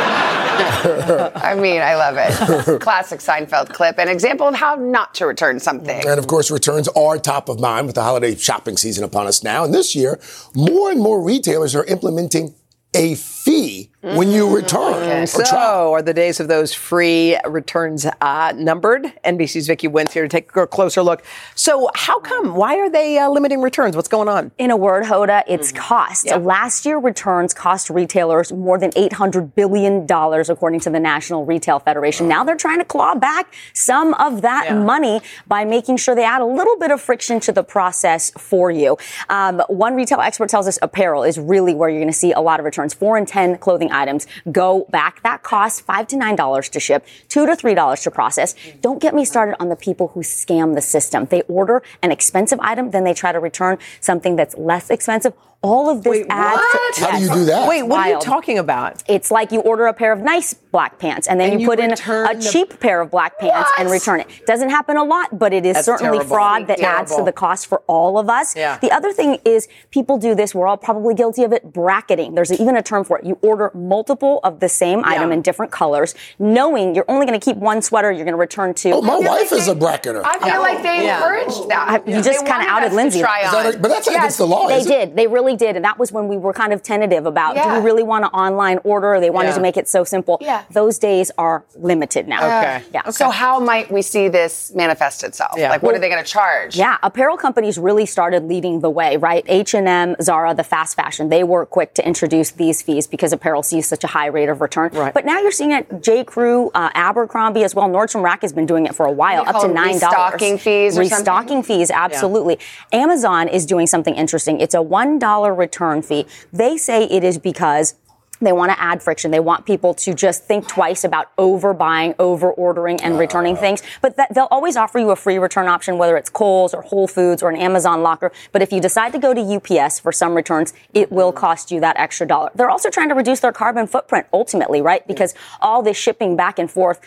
I 1.35 1.55
mean, 1.55 1.81
I 1.81 1.95
love 1.95 2.15
it. 2.17 2.81
Classic 2.81 3.19
Seinfeld 3.19 3.73
clip, 3.73 3.97
an 3.97 4.07
example 4.07 4.47
of 4.47 4.55
how 4.55 4.75
not 4.75 5.13
to 5.15 5.25
return 5.25 5.59
something. 5.59 6.07
And 6.07 6.19
of 6.19 6.27
course, 6.27 6.51
returns 6.51 6.87
are 6.89 7.17
top 7.17 7.49
of 7.49 7.59
mind 7.59 7.87
with 7.87 7.95
the 7.95 8.03
holiday 8.03 8.35
shopping 8.35 8.77
season 8.77 9.03
upon 9.03 9.27
us 9.27 9.43
now. 9.43 9.63
And 9.63 9.73
this 9.73 9.95
year, 9.95 10.19
more 10.55 10.91
and 10.91 10.99
more 10.99 11.21
retailers 11.21 11.75
are 11.75 11.85
implementing 11.85 12.55
a 12.95 13.15
fee 13.43 13.89
when 14.01 14.29
you 14.31 14.53
return. 14.53 15.03
And 15.03 15.23
or 15.23 15.27
so, 15.27 15.43
travel. 15.43 15.91
are 15.91 16.01
the 16.01 16.13
days 16.13 16.39
of 16.39 16.47
those 16.47 16.73
free 16.73 17.37
returns 17.47 18.05
uh, 18.21 18.53
numbered? 18.55 19.13
NBC's 19.23 19.67
Vicky 19.67 19.87
Nguyen 19.87 20.11
here 20.11 20.23
to 20.23 20.29
take 20.29 20.55
a 20.55 20.67
closer 20.67 21.01
look. 21.01 21.23
So, 21.55 21.89
how 21.95 22.19
come? 22.19 22.55
Why 22.55 22.77
are 22.77 22.89
they 22.89 23.17
uh, 23.17 23.29
limiting 23.29 23.61
returns? 23.61 23.95
What's 23.95 24.07
going 24.07 24.29
on? 24.29 24.51
In 24.57 24.71
a 24.71 24.77
word, 24.77 25.05
Hoda, 25.05 25.43
it's 25.47 25.71
cost. 25.71 26.27
Last 26.27 26.85
year, 26.85 26.97
returns 26.97 27.53
cost 27.53 27.89
retailers 27.89 28.51
more 28.51 28.77
than 28.77 28.91
$800 28.91 29.55
billion, 29.55 30.05
according 30.49 30.79
to 30.81 30.89
the 30.89 30.99
National 30.99 31.45
Retail 31.45 31.79
Federation. 31.79 32.27
Now 32.27 32.43
they're 32.43 32.55
trying 32.55 32.79
to 32.79 32.85
claw 32.85 33.15
back 33.15 33.53
some 33.73 34.13
of 34.15 34.41
that 34.41 34.75
money 34.75 35.21
by 35.47 35.65
making 35.65 35.97
sure 35.97 36.15
they 36.15 36.25
add 36.25 36.41
a 36.41 36.45
little 36.45 36.77
bit 36.77 36.91
of 36.91 37.01
friction 37.01 37.39
to 37.41 37.51
the 37.51 37.63
process 37.63 38.31
for 38.37 38.71
you. 38.71 38.97
Um, 39.29 39.61
one 39.67 39.95
retail 39.95 40.19
expert 40.19 40.49
tells 40.49 40.67
us 40.67 40.79
apparel 40.81 41.23
is 41.23 41.37
really 41.37 41.73
where 41.73 41.89
you're 41.89 41.99
going 41.99 42.11
to 42.11 42.17
see 42.17 42.31
a 42.31 42.41
lot 42.41 42.59
of 42.59 42.65
returns. 42.65 42.93
Four 42.93 43.17
in 43.17 43.25
10 43.33 43.57
clothing 43.57 43.91
items 43.91 44.27
go 44.51 44.85
back. 44.91 45.23
That 45.23 45.41
costs 45.41 45.79
five 45.79 46.05
to 46.09 46.15
nine 46.15 46.35
dollars 46.35 46.69
to 46.69 46.79
ship, 46.79 47.03
two 47.29 47.47
to 47.47 47.55
three 47.55 47.73
dollars 47.73 48.01
to 48.03 48.11
process. 48.11 48.53
Don't 48.81 49.01
get 49.01 49.15
me 49.15 49.25
started 49.25 49.55
on 49.59 49.69
the 49.69 49.75
people 49.75 50.09
who 50.09 50.19
scam 50.19 50.75
the 50.75 50.81
system. 50.81 51.25
They 51.25 51.41
order 51.43 51.81
an 52.03 52.11
expensive 52.11 52.59
item, 52.61 52.91
then 52.91 53.03
they 53.05 53.15
try 53.15 53.31
to 53.31 53.39
return 53.39 53.79
something 53.99 54.35
that's 54.35 54.55
less 54.55 54.91
expensive. 54.91 55.33
All 55.63 55.89
of 55.89 56.03
this 56.03 56.25
adds. 56.29 56.57
what? 56.61 56.93
To, 56.95 57.05
How 57.05 57.17
do 57.17 57.23
you 57.23 57.33
do 57.33 57.45
that? 57.45 57.69
Wait, 57.69 57.83
what 57.83 57.99
are 58.05 58.09
you 58.11 58.19
talking 58.19 58.57
about? 58.59 59.01
It's 59.07 59.31
like 59.31 59.51
you 59.53 59.61
order 59.61 59.85
a 59.87 59.93
pair 59.93 60.11
of 60.11 60.19
nice 60.19 60.53
black 60.53 60.99
pants 60.99 61.27
and 61.27 61.39
then 61.39 61.51
And 61.51 61.61
you, 61.61 61.65
you 61.65 61.69
put 61.69 61.79
in 61.79 61.91
return 61.91 62.27
a 62.29 62.35
the- 62.35 62.41
cheap 62.51 62.79
pair 62.79 62.99
of 62.99 63.09
black 63.11 63.39
pants 63.39 63.71
and 63.79 63.89
return 63.89 64.19
it. 64.19 64.27
Doesn't 64.45 64.69
happen 64.71 64.97
a 64.97 65.03
lot, 65.03 65.39
but 65.39 65.53
it 65.53 65.65
is 65.65 65.75
That's 65.75 65.85
certainly 65.85 66.17
terrible. 66.17 66.35
fraud 66.35 66.67
that 66.67 66.79
adds 66.81 67.15
to 67.15 67.23
the 67.23 67.31
cost 67.31 67.67
for 67.67 67.79
all 67.87 68.17
of 68.19 68.29
us. 68.29 68.55
Yeah. 68.55 68.77
The 68.79 68.91
other 68.91 69.13
thing 69.13 69.37
is 69.45 69.67
people 69.91 70.17
do 70.17 70.35
this. 70.35 70.53
We're 70.53 70.67
all 70.67 70.75
probably 70.77 71.13
guilty 71.15 71.43
of 71.43 71.53
it. 71.53 71.71
Bracketing. 71.71 72.35
There's 72.35 72.51
even 72.51 72.75
a 72.75 72.81
term 72.83 73.03
for 73.05 73.19
it. 73.19 73.25
You 73.25 73.39
order 73.41 73.71
multiple 73.73 74.41
of 74.43 74.59
the 74.59 74.67
same 74.69 75.05
item 75.05 75.31
in 75.31 75.41
different 75.41 75.71
colors, 75.71 76.13
knowing 76.39 76.93
you're 76.93 77.05
only 77.07 77.25
going 77.25 77.39
to 77.39 77.43
keep 77.43 77.55
one 77.57 77.81
sweater 77.81 78.11
you're 78.11 78.25
going 78.25 78.33
to 78.33 78.37
return 78.37 78.73
to. 78.73 78.91
Oh, 78.91 79.01
my 79.01 79.17
wife 79.19 79.51
is 79.53 79.67
a 79.69 79.75
bracketer. 79.75 80.21
I 80.25 80.39
feel 80.39 80.59
like 80.61 80.81
they 80.83 81.05
Yeah. 81.05 81.17
encouraged 81.17 81.69
that. 81.69 82.03
You 82.07 82.21
just 82.21 82.45
kind 82.45 82.63
of 82.63 82.67
outed 82.67 82.87
us 82.89 82.93
Lindsay. 82.95 83.21
try 83.21 83.43
that 83.43 83.53
on. 83.53 83.75
a- 83.75 83.77
but 83.77 83.87
that's 83.89 84.07
Yes, 84.07 84.15
against 84.17 84.37
the 84.39 84.47
law, 84.47 84.67
They 84.67 84.77
is 84.79 84.85
it? 84.87 84.89
did. 84.89 85.15
They 85.15 85.27
really 85.27 85.52
did. 85.55 85.75
And 85.75 85.85
that 85.85 85.97
was 85.99 86.11
when 86.11 86.27
we 86.27 86.37
were 86.37 86.53
kind 86.53 86.73
of 86.73 86.81
tentative 86.83 87.25
about 87.25 87.55
do 87.55 87.67
we 87.79 87.79
really 87.85 88.03
want 88.03 88.25
to 88.25 88.29
online 88.31 88.79
order? 88.83 89.19
They 89.19 89.29
wanted 89.29 89.49
Yeah. 89.49 89.55
to 89.55 89.61
make 89.61 89.77
it 89.77 89.87
so 89.87 90.03
simple. 90.03 90.37
Yeah. 90.41 90.63
Those 90.71 90.97
days 90.97 91.31
are 91.37 91.63
limited 91.75 92.27
now. 92.27 92.37
Okay. 92.45 92.83
Yeah. 92.93 93.09
So 93.09 93.29
how 93.29 93.59
might 93.59 93.91
we 93.91 94.01
see 94.01 94.27
this 94.27 94.71
manifest 94.75 95.23
itself? 95.23 95.51
Yeah. 95.57 95.69
Like, 95.69 95.81
what 95.83 95.89
Well- 95.89 95.97
are 95.97 95.99
they 95.99 96.09
going 96.09 96.23
to 96.23 96.29
charge? 96.29 96.75
Yeah, 96.75 96.97
apparel 97.03 97.37
companies 97.37 97.77
really 97.77 98.05
started 98.05 98.47
leading 98.47 98.79
the 98.81 98.89
way, 98.89 99.17
right? 99.17 99.43
H&M, 99.47 100.15
Zara, 100.21 100.53
the 100.53 100.63
fast 100.63 100.95
fashion, 100.95 101.29
they 101.29 101.43
were 101.43 101.65
quick 101.65 101.93
to 101.95 102.05
introduce 102.05 102.51
these 102.51 102.81
fees 102.81 103.07
because 103.07 103.31
apparel 103.33 103.63
sees 103.63 103.87
such 103.87 104.03
a 104.03 104.07
high 104.07 104.27
rate 104.27 104.49
of 104.49 104.61
return. 104.61 104.91
Right. 104.93 105.13
But 105.13 105.25
now 105.25 105.39
you're 105.39 105.51
seeing 105.51 105.71
it, 105.71 106.01
J. 106.01 106.23
Crew, 106.23 106.71
uh, 106.73 106.89
Abercrombie 106.95 107.63
as 107.63 107.75
well. 107.75 107.87
Nordstrom 107.87 108.23
Rack 108.23 108.41
has 108.41 108.53
been 108.53 108.65
doing 108.65 108.85
it 108.85 108.95
for 108.95 109.05
a 109.05 109.11
while, 109.11 109.43
up 109.47 109.61
to 109.61 109.67
$9. 109.67 109.93
restocking 109.93 110.57
fees 110.57 110.97
or 110.97 111.03
something? 111.03 111.17
Restocking 111.19 111.63
fees, 111.63 111.91
absolutely. 111.91 112.59
Amazon 112.91 113.47
is 113.47 113.65
doing 113.65 113.87
something 113.87 114.15
interesting. 114.15 114.59
It's 114.59 114.73
a 114.75 114.81
$1 114.81 115.19
return 115.51 116.01
fee. 116.01 116.25
They 116.51 116.77
say 116.77 117.05
it 117.05 117.23
is 117.23 117.37
because 117.37 117.95
they 118.43 118.51
want 118.51 118.71
to 118.71 118.79
add 118.79 119.01
friction. 119.01 119.31
They 119.31 119.39
want 119.39 119.65
people 119.65 119.93
to 119.95 120.13
just 120.13 120.43
think 120.43 120.67
twice 120.67 121.03
about 121.03 121.35
overbuying, 121.37 122.15
overordering, 122.15 122.99
and 123.01 123.17
returning 123.17 123.55
things. 123.55 123.81
But 124.01 124.17
they'll 124.33 124.47
always 124.51 124.75
offer 124.75 124.99
you 124.99 125.11
a 125.11 125.15
free 125.15 125.37
return 125.37 125.67
option, 125.67 125.97
whether 125.97 126.17
it's 126.17 126.29
Kohl's 126.29 126.73
or 126.73 126.81
Whole 126.81 127.07
Foods 127.07 127.41
or 127.41 127.49
an 127.49 127.55
Amazon 127.55 128.03
locker. 128.03 128.31
But 128.51 128.61
if 128.61 128.71
you 128.71 128.81
decide 128.81 129.13
to 129.13 129.19
go 129.19 129.33
to 129.33 129.41
UPS 129.41 129.99
for 129.99 130.11
some 130.11 130.35
returns, 130.35 130.73
it 130.93 131.11
will 131.11 131.31
cost 131.31 131.71
you 131.71 131.79
that 131.79 131.97
extra 131.97 132.27
dollar. 132.27 132.49
They're 132.55 132.69
also 132.69 132.89
trying 132.89 133.09
to 133.09 133.15
reduce 133.15 133.39
their 133.39 133.53
carbon 133.53 133.87
footprint 133.87 134.27
ultimately, 134.33 134.81
right? 134.81 135.07
Because 135.07 135.33
all 135.61 135.81
this 135.81 135.97
shipping 135.97 136.35
back 136.35 136.59
and 136.59 136.69
forth 136.69 136.99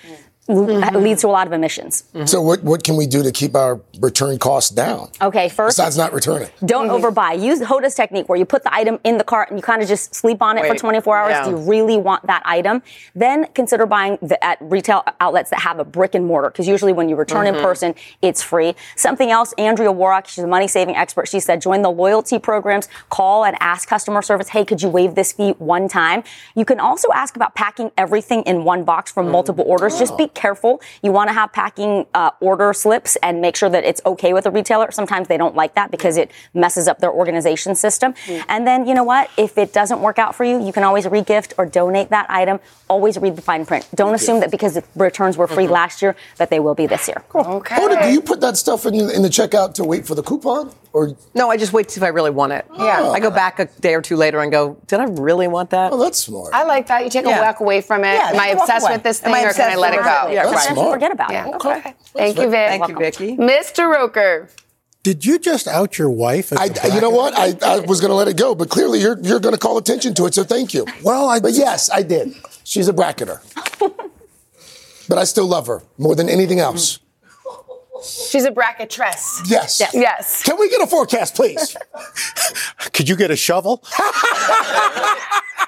Mm-hmm. 0.48 0.94
l- 0.96 1.00
leads 1.00 1.22
to 1.22 1.28
a 1.28 1.30
lot 1.30 1.46
of 1.46 1.52
emissions. 1.52 2.04
Mm-hmm. 2.14 2.26
So 2.26 2.40
what, 2.40 2.62
what 2.62 2.84
can 2.84 2.96
we 2.96 3.06
do 3.06 3.22
to 3.22 3.32
keep 3.32 3.54
our 3.56 3.80
return 4.00 4.38
costs 4.38 4.70
down? 4.70 5.10
Okay, 5.20 5.48
first. 5.48 5.76
Besides 5.76 5.96
not 5.96 6.12
returning. 6.12 6.48
Don't 6.64 6.88
mm-hmm. 6.88 7.04
overbuy. 7.04 7.42
Use 7.42 7.60
Hoda's 7.60 7.94
technique 7.94 8.28
where 8.28 8.38
you 8.38 8.44
put 8.44 8.62
the 8.62 8.72
item 8.74 8.98
in 9.04 9.18
the 9.18 9.24
cart 9.24 9.50
and 9.50 9.58
you 9.58 9.62
kind 9.62 9.82
of 9.82 9.88
just 9.88 10.14
sleep 10.14 10.42
on 10.42 10.56
it 10.58 10.66
for 10.66 10.74
24 10.74 11.16
hours. 11.16 11.30
yeah. 11.30 11.44
Do 11.44 11.50
you 11.50 11.56
really 11.56 11.96
want 11.96 12.26
that 12.26 12.42
item? 12.44 12.82
Then 13.14 13.46
consider 13.54 13.86
buying 13.86 14.18
the, 14.22 14.42
at 14.44 14.58
retail 14.60 15.02
outlets 15.20 15.50
that 15.50 15.60
have 15.60 15.78
a 15.78 15.84
brick 15.84 16.14
and 16.14 16.24
mortar 16.26 16.50
because 16.50 16.68
usually 16.68 16.92
when 16.92 17.08
you 17.08 17.16
return 17.16 17.46
in 17.46 17.54
Mhm. 17.54 17.62
person, 17.62 17.94
it's 18.22 18.42
free. 18.42 18.74
Something 18.94 19.30
else, 19.30 19.52
Andrea 19.58 19.92
Woroch, 19.92 20.26
she's 20.26 20.44
a 20.44 20.46
money 20.46 20.68
saving 20.68 20.96
expert. 20.96 21.28
She 21.28 21.40
said 21.40 21.60
join 21.60 21.82
the 21.82 21.90
loyalty 21.90 22.38
programs, 22.38 22.88
call 23.10 23.44
and 23.44 23.56
ask 23.60 23.88
customer 23.88 24.22
service, 24.22 24.48
hey, 24.50 24.64
could 24.64 24.82
you 24.82 24.88
waive 24.88 25.14
this 25.14 25.32
fee 25.32 25.52
one 25.58 25.88
time? 25.88 26.22
You 26.54 26.64
can 26.64 26.78
also 26.80 27.08
ask 27.12 27.36
about 27.36 27.54
packing 27.54 27.90
everything 27.96 28.42
in 28.42 28.64
one 28.64 28.84
box 28.84 29.10
from 29.10 29.30
multiple 29.30 29.64
orders. 29.66 29.98
Just 29.98 30.16
be 30.16 30.28
careful. 30.36 30.80
You 31.02 31.10
want 31.10 31.28
to 31.30 31.34
have 31.34 31.52
packing 31.52 32.06
uh, 32.14 32.30
order 32.40 32.72
slips 32.72 33.16
and 33.16 33.40
make 33.40 33.56
sure 33.56 33.68
that 33.68 33.82
it's 33.82 34.00
okay 34.06 34.32
with 34.32 34.46
a 34.46 34.52
retailer. 34.52 34.92
Sometimes 34.92 35.26
they 35.26 35.36
don't 35.36 35.56
like 35.56 35.74
that 35.74 35.90
because 35.90 36.16
it 36.16 36.30
messes 36.54 36.86
up 36.86 37.00
their 37.00 37.10
organization 37.10 37.74
system. 37.74 38.14
And 38.48 38.66
then, 38.66 38.86
you 38.86 38.94
know 38.94 39.02
what? 39.02 39.30
If 39.36 39.58
it 39.58 39.72
doesn't 39.72 40.00
work 40.00 40.18
out 40.18 40.34
for 40.36 40.44
you, 40.44 40.64
you 40.64 40.72
can 40.72 40.84
always 40.84 41.06
regift 41.06 41.54
or 41.58 41.66
donate 41.66 42.10
that 42.10 42.30
item. 42.30 42.60
Always 42.88 43.18
read 43.18 43.34
the 43.34 43.42
fine 43.42 43.66
print. 43.66 43.88
Don't 43.94 44.14
assume 44.14 44.38
that 44.40 44.50
because 44.50 44.74
the 44.74 44.84
returns 44.94 45.36
were 45.36 45.48
free 45.48 45.66
last 45.66 46.02
year 46.02 46.14
that 46.36 46.50
they 46.50 46.60
will 46.60 46.74
be 46.74 46.86
this 46.86 47.08
year. 47.08 47.24
Okay. 47.34 47.74
Hoda, 47.74 48.02
do 48.04 48.12
you 48.12 48.20
put 48.20 48.40
that 48.42 48.56
stuff 48.56 48.86
in, 48.86 48.94
in 48.94 49.22
the 49.22 49.28
checkout 49.28 49.74
to 49.74 49.84
wait 49.84 50.06
for 50.06 50.14
the 50.14 50.22
coupon? 50.22 50.72
Or 50.96 51.14
No, 51.34 51.50
I 51.50 51.58
just 51.58 51.74
wait 51.74 51.88
to 51.88 51.94
see 51.94 51.98
if 51.98 52.02
I 52.02 52.08
really 52.08 52.30
want 52.30 52.54
it. 52.54 52.64
Yeah. 52.74 53.10
I 53.10 53.20
go 53.20 53.28
ah. 53.28 53.34
back 53.34 53.58
a 53.58 53.66
day 53.66 53.94
or 53.94 54.00
two 54.00 54.16
later 54.16 54.40
and 54.40 54.50
go, 54.50 54.78
did 54.86 54.98
I 54.98 55.04
really 55.04 55.46
want 55.46 55.68
that? 55.70 55.92
Oh, 55.92 56.02
that's 56.02 56.18
smart. 56.18 56.54
I 56.54 56.64
like 56.64 56.86
that. 56.86 57.04
You 57.04 57.10
take 57.10 57.26
Yeah. 57.26 57.38
a 57.38 57.42
walk 57.42 57.60
away 57.60 57.82
from 57.82 58.02
it. 58.02 58.14
Yeah, 58.14 58.30
Am 58.30 58.40
I 58.40 58.48
obsessed 58.48 58.86
away. 58.86 58.94
with 58.94 59.02
this 59.02 59.22
Am 59.22 59.30
thing 59.30 59.44
I 59.44 59.50
or 59.50 59.52
can 59.52 59.60
I 59.60 59.74
obsessed 59.74 59.78
let 59.78 59.92
it 59.92 59.96
with 59.98 60.06
go? 60.06 60.28
it? 60.28 60.32
Yeah, 60.32 60.42
Sometimes 60.44 60.78
right. 60.78 60.86
you 60.86 60.92
forget 60.92 61.12
about 61.12 61.30
Yeah. 61.32 61.48
it. 61.48 61.54
Okay. 61.56 61.94
Thank 62.14 62.38
you, 62.38 62.48
Vic. 62.48 62.68
Thank 62.68 62.88
you, 62.88 62.96
Vicky. 62.96 63.36
Mr. 63.36 63.92
Roker. 63.92 64.48
Did 65.02 65.26
you 65.26 65.38
just 65.38 65.68
out 65.68 65.98
your 65.98 66.08
wife? 66.08 66.50
As 66.50 66.58
I, 66.58 66.88
a 66.88 66.94
you 66.94 67.02
know 67.02 67.10
what? 67.10 67.36
I, 67.36 67.54
I 67.62 67.80
was 67.80 68.00
going 68.00 68.08
to 68.10 68.16
let 68.16 68.28
it 68.28 68.38
go, 68.38 68.54
but 68.54 68.70
clearly 68.70 68.98
you're 68.98 69.18
you're 69.20 69.38
going 69.38 69.54
to 69.54 69.60
call 69.60 69.76
attention 69.76 70.14
to 70.14 70.24
it. 70.24 70.34
So 70.34 70.44
thank 70.44 70.72
you. 70.72 70.86
Well, 71.02 71.28
I 71.28 71.40
But 71.40 71.52
yes, 71.52 71.90
I 71.90 72.02
did. 72.02 72.34
She's 72.64 72.88
a 72.88 72.92
bracketer, 72.94 73.40
but 75.08 75.18
I 75.18 75.24
still 75.24 75.46
love 75.46 75.66
her 75.66 75.82
more 75.98 76.16
than 76.16 76.30
anything 76.30 76.58
else. 76.58 77.00
She's 78.02 78.44
a 78.44 78.50
bracketress. 78.50 79.40
Yes. 79.46 79.80
Yes. 79.92 80.42
Can 80.42 80.58
we 80.58 80.68
get 80.68 80.80
a 80.80 80.86
forecast, 80.86 81.34
please? 81.34 81.76
Could 82.92 83.08
you 83.08 83.16
get 83.16 83.30
a 83.30 83.36
shovel? 83.36 83.82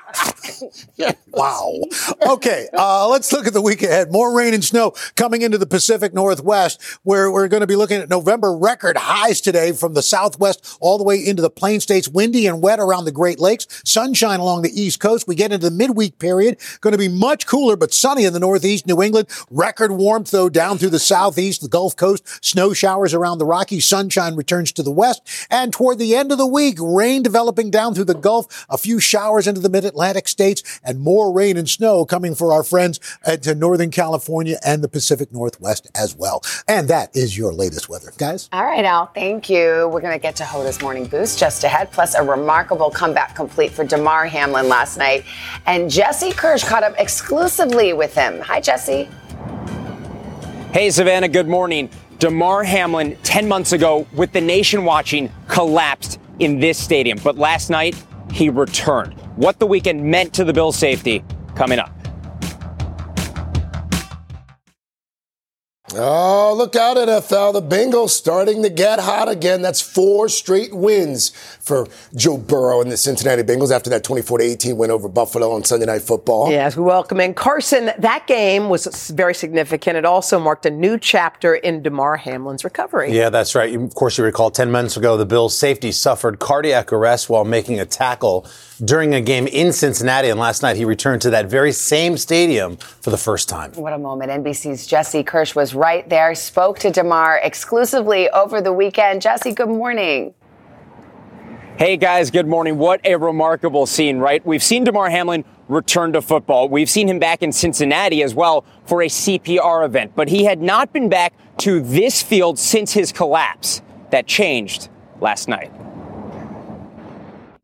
wow. 1.29 1.81
Okay, 2.27 2.69
uh, 2.77 3.09
let's 3.09 3.33
look 3.33 3.47
at 3.47 3.53
the 3.53 3.63
week 3.63 3.83
ahead. 3.83 4.11
More 4.11 4.35
rain 4.35 4.55
and 4.55 4.65
snow 4.65 4.93
coming 5.17 5.43
into 5.43 5.59
the 5.59 5.67
Pacific 5.67 6.15
Northwest, 6.15 6.83
where 7.03 7.31
we're 7.31 7.49
going 7.49 7.61
to 7.61 7.67
be 7.67 7.77
looking 7.77 8.01
at 8.01 8.09
November 8.09 8.57
record 8.57 8.97
highs 8.97 9.41
today 9.41 9.73
from 9.73 9.95
the 9.95 10.03
Southwest 10.03 10.79
all 10.81 10.99
the 10.99 11.05
way 11.05 11.17
into 11.25 11.43
the 11.43 11.51
Plain 11.51 11.81
States. 11.81 12.09
Windy 12.09 12.47
and 12.47 12.63
wet 12.63 12.81
around 12.81 13.05
the 13.05 13.13
Great 13.13 13.39
Lakes. 13.39 13.67
Sunshine 13.85 14.41
along 14.41 14.63
the 14.63 14.81
East 14.81 15.01
Coast. 15.01 15.29
We 15.29 15.35
get 15.35 15.53
into 15.53 15.69
the 15.69 15.77
midweek 15.77 16.19
period. 16.19 16.59
Going 16.81 16.93
to 16.93 16.99
be 16.99 17.09
much 17.09 17.47
cooler, 17.47 17.77
but 17.77 17.93
sunny 17.93 18.25
in 18.25 18.33
the 18.33 18.41
Northeast, 18.41 18.87
New 18.87 19.03
England. 19.03 19.29
Record 19.51 19.93
warmth, 19.93 20.31
though, 20.31 20.49
down 20.49 20.79
through 20.79 20.91
the 20.91 20.99
Southeast, 20.99 21.61
the 21.61 21.69
Gulf 21.69 21.97
Coast. 21.97 22.45
Snow 22.45 22.73
showers 22.73 23.15
around 23.15 23.39
the 23.39 23.45
Rockies. 23.45 23.87
Sunshine 23.87 24.37
returns 24.37 24.73
to 24.73 24.83
the 24.83 24.91
West. 24.91 25.23
And 25.51 25.73
toward 25.73 25.99
the 25.99 26.17
end 26.17 26.33
of 26.33 26.39
the 26.39 26.47
week, 26.47 26.79
rain 26.81 27.23
developing 27.23 27.71
down 27.71 27.95
through 27.95 28.05
the 28.05 28.15
Gulf. 28.15 28.67
A 28.69 28.79
few 28.79 29.01
showers 29.01 29.47
into 29.47 29.61
the 29.61 29.69
mid-Atlantic 29.99 30.29
states 30.29 30.81
and 30.85 31.01
more 31.01 31.33
rain 31.33 31.57
and 31.57 31.69
snow 31.69 32.05
coming 32.05 32.35
for 32.35 32.53
our 32.53 32.63
friends 32.63 33.01
uh, 33.27 33.37
to 33.37 33.55
Northern 33.55 33.91
California 33.91 34.57
and 34.65 34.83
the 34.83 34.89
Pacific 34.89 35.33
Northwest 35.33 35.91
as 35.95 36.15
well. 36.15 36.41
And 36.69 36.89
that 36.89 37.15
is 37.17 37.37
your 37.37 37.53
latest 37.53 37.89
weather, 37.89 38.13
guys. 38.17 38.49
All 38.53 38.65
right, 38.65 38.85
Al, 38.85 39.07
thank 39.07 39.51
you. 39.51 39.89
We're 39.93 40.01
going 40.01 40.13
to 40.13 40.23
get 40.23 40.37
to 40.37 40.45
Hoda's 40.45 40.81
morning 40.81 41.07
boost 41.07 41.39
just 41.39 41.65
ahead, 41.65 41.91
plus 41.91 42.15
a 42.15 42.23
remarkable 42.23 42.91
comeback 42.91 43.35
complete 43.35 43.73
for 43.73 43.85
Damar 43.85 44.27
Hamlin 44.27 44.69
last 44.69 44.99
night. 44.99 45.25
And 45.67 45.91
Jesse 45.91 46.33
Kirsch 46.33 46.65
caught 46.65 46.85
up 46.85 46.95
exclusively 46.99 47.93
with 47.93 48.15
him. 48.15 48.41
Hi, 48.41 48.61
Jesse. 48.61 49.09
Hey, 50.73 50.91
Savannah, 50.91 51.29
good 51.29 51.49
morning. 51.49 51.91
Damar 52.21 52.63
Hamlin, 52.63 53.17
10 53.23 53.49
months 53.49 53.73
ago, 53.73 54.07
with 54.15 54.33
the 54.33 54.41
nation 54.41 54.85
watching, 54.85 55.33
collapsed 55.49 56.21
in 56.39 56.61
this 56.61 56.79
stadium. 56.79 57.19
But 57.23 57.37
last 57.37 57.71
night, 57.71 57.97
he 58.33 58.49
returned. 58.49 59.15
What 59.39 59.61
the 59.61 59.69
weekend 59.69 60.03
meant 60.03 60.35
to 60.35 60.43
the 60.43 60.53
Bills' 60.53 60.75
safety 60.75 61.23
coming 61.55 61.79
up. 61.79 61.93
Oh, 65.95 66.55
look 66.59 66.75
out, 66.75 66.99
at 66.99 67.07
NFL. 67.07 67.53
The 67.53 67.63
Bengals 67.63 68.11
starting 68.11 68.65
to 68.65 68.69
get 68.69 68.99
hot 68.99 69.29
again. 69.29 69.63
That's 69.63 69.81
four 69.81 70.29
straight 70.29 70.75
wins 70.75 71.29
for 71.61 71.87
Joe 72.17 72.37
Burrow 72.37 72.81
and 72.81 72.91
the 72.91 72.97
Cincinnati 72.97 73.45
Bengals 73.45 73.71
after 73.71 73.89
that 73.91 74.03
24 74.03 74.43
18 74.43 74.77
win 74.77 74.91
over 74.91 75.09
Buffalo 75.09 75.53
on 75.53 75.63
Sunday 75.63 75.87
Night 75.87 76.03
Football. 76.03 76.51
Yes, 76.51 76.77
we 76.77 76.83
welcome 76.83 77.21
in 77.21 77.33
Carson. 77.33 77.93
That 77.97 78.27
game 78.27 78.69
was 78.69 79.09
very 79.15 79.35
significant. 79.35 79.97
It 79.97 80.05
also 80.05 80.41
marked 80.41 80.67
a 80.67 80.71
new 80.71 80.99
chapter 80.99 81.55
in 81.55 81.81
Damar 81.85 82.17
Hamlin's 82.17 82.65
recovery. 82.65 83.13
Yeah, 83.13 83.31
that's 83.31 83.55
right. 83.55 83.73
Of 83.73 83.95
course, 83.95 84.19
you 84.19 84.25
recall 84.25 84.51
10 84.51 84.73
months 84.73 84.97
ago, 84.97 85.17
the 85.17 85.27
Bills' 85.27 85.57
safety 85.57 85.93
suffered 85.93 86.41
cardiac 86.41 86.93
arrest 86.93 87.31
while 87.31 87.45
making 87.45 87.79
a 87.79 87.87
tackle 87.87 88.45
during 88.85 89.15
a 89.15 89.21
game 89.21 89.47
in 89.47 89.73
Cincinnati. 89.73 90.29
And 90.29 90.39
last 90.39 90.63
night, 90.63 90.77
he 90.77 90.85
returned 90.85 91.23
to 91.23 91.31
that 91.31 91.47
very 91.47 91.73
same 91.73 92.17
stadium 92.17 92.77
for 92.77 93.11
the 93.11 93.19
first 93.19 93.49
time. 93.49 93.73
What 93.73 93.93
a 93.93 93.99
moment. 93.99 94.31
NBC's 94.31 94.87
Jesse 94.87 95.23
Kirsch 95.23 95.55
was 95.55 95.75
right 95.75 96.09
there, 96.09 96.35
spoke 96.35 96.79
to 96.81 96.91
Damar 96.91 97.41
exclusively 97.43 98.29
over 98.31 98.61
the 98.61 98.73
weekend. 98.73 99.23
Jesse, 99.23 99.53
good 99.53 99.69
morning. 99.69 100.35
Hey 101.79 101.97
guys, 101.97 102.33
good 102.33 102.49
morning. 102.49 102.77
What 102.77 103.01
a 103.05 103.15
remarkable 103.15 103.87
scene, 103.87 104.19
right? 104.19 104.45
We've 104.45 104.65
seen 104.65 104.83
Damar 104.83 105.11
Hamlin 105.11 105.45
return 105.69 106.13
to 106.15 106.21
football. 106.21 106.69
We've 106.69 106.91
seen 106.91 107.09
him 107.09 107.21
back 107.21 107.41
in 107.41 107.53
Cincinnati 107.53 108.23
as 108.25 108.35
well 108.35 108.65
for 108.85 109.03
a 109.03 109.07
CPR 109.07 109.85
event, 109.85 110.13
but 110.17 110.29
he 110.29 110.45
had 110.45 110.61
not 110.61 110.93
been 110.93 111.09
back 111.09 111.35
to 111.59 111.81
this 111.81 112.21
field 112.21 112.59
since 112.59 112.93
his 112.93 113.13
collapse. 113.13 113.81
That 114.11 114.27
changed 114.27 114.89
last 115.21 115.49
night. 115.49 115.71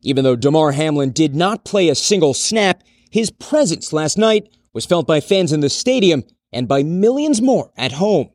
Even 0.05 0.23
though 0.23 0.35
Damar 0.35 0.71
Hamlin 0.71 1.11
did 1.11 1.35
not 1.35 1.65
play 1.65 1.89
a 1.89 1.95
single 1.95 2.35
snap, 2.35 2.83
his 3.09 3.31
presence 3.31 3.91
last 3.91 4.19
night 4.19 4.47
was 4.71 4.85
felt 4.85 5.07
by 5.07 5.19
fans 5.19 5.51
in 5.51 5.61
the 5.61 5.69
stadium 5.69 6.23
and 6.53 6.67
by 6.67 6.83
millions 6.83 7.41
more 7.41 7.71
at 7.75 7.93
home. 7.93 8.29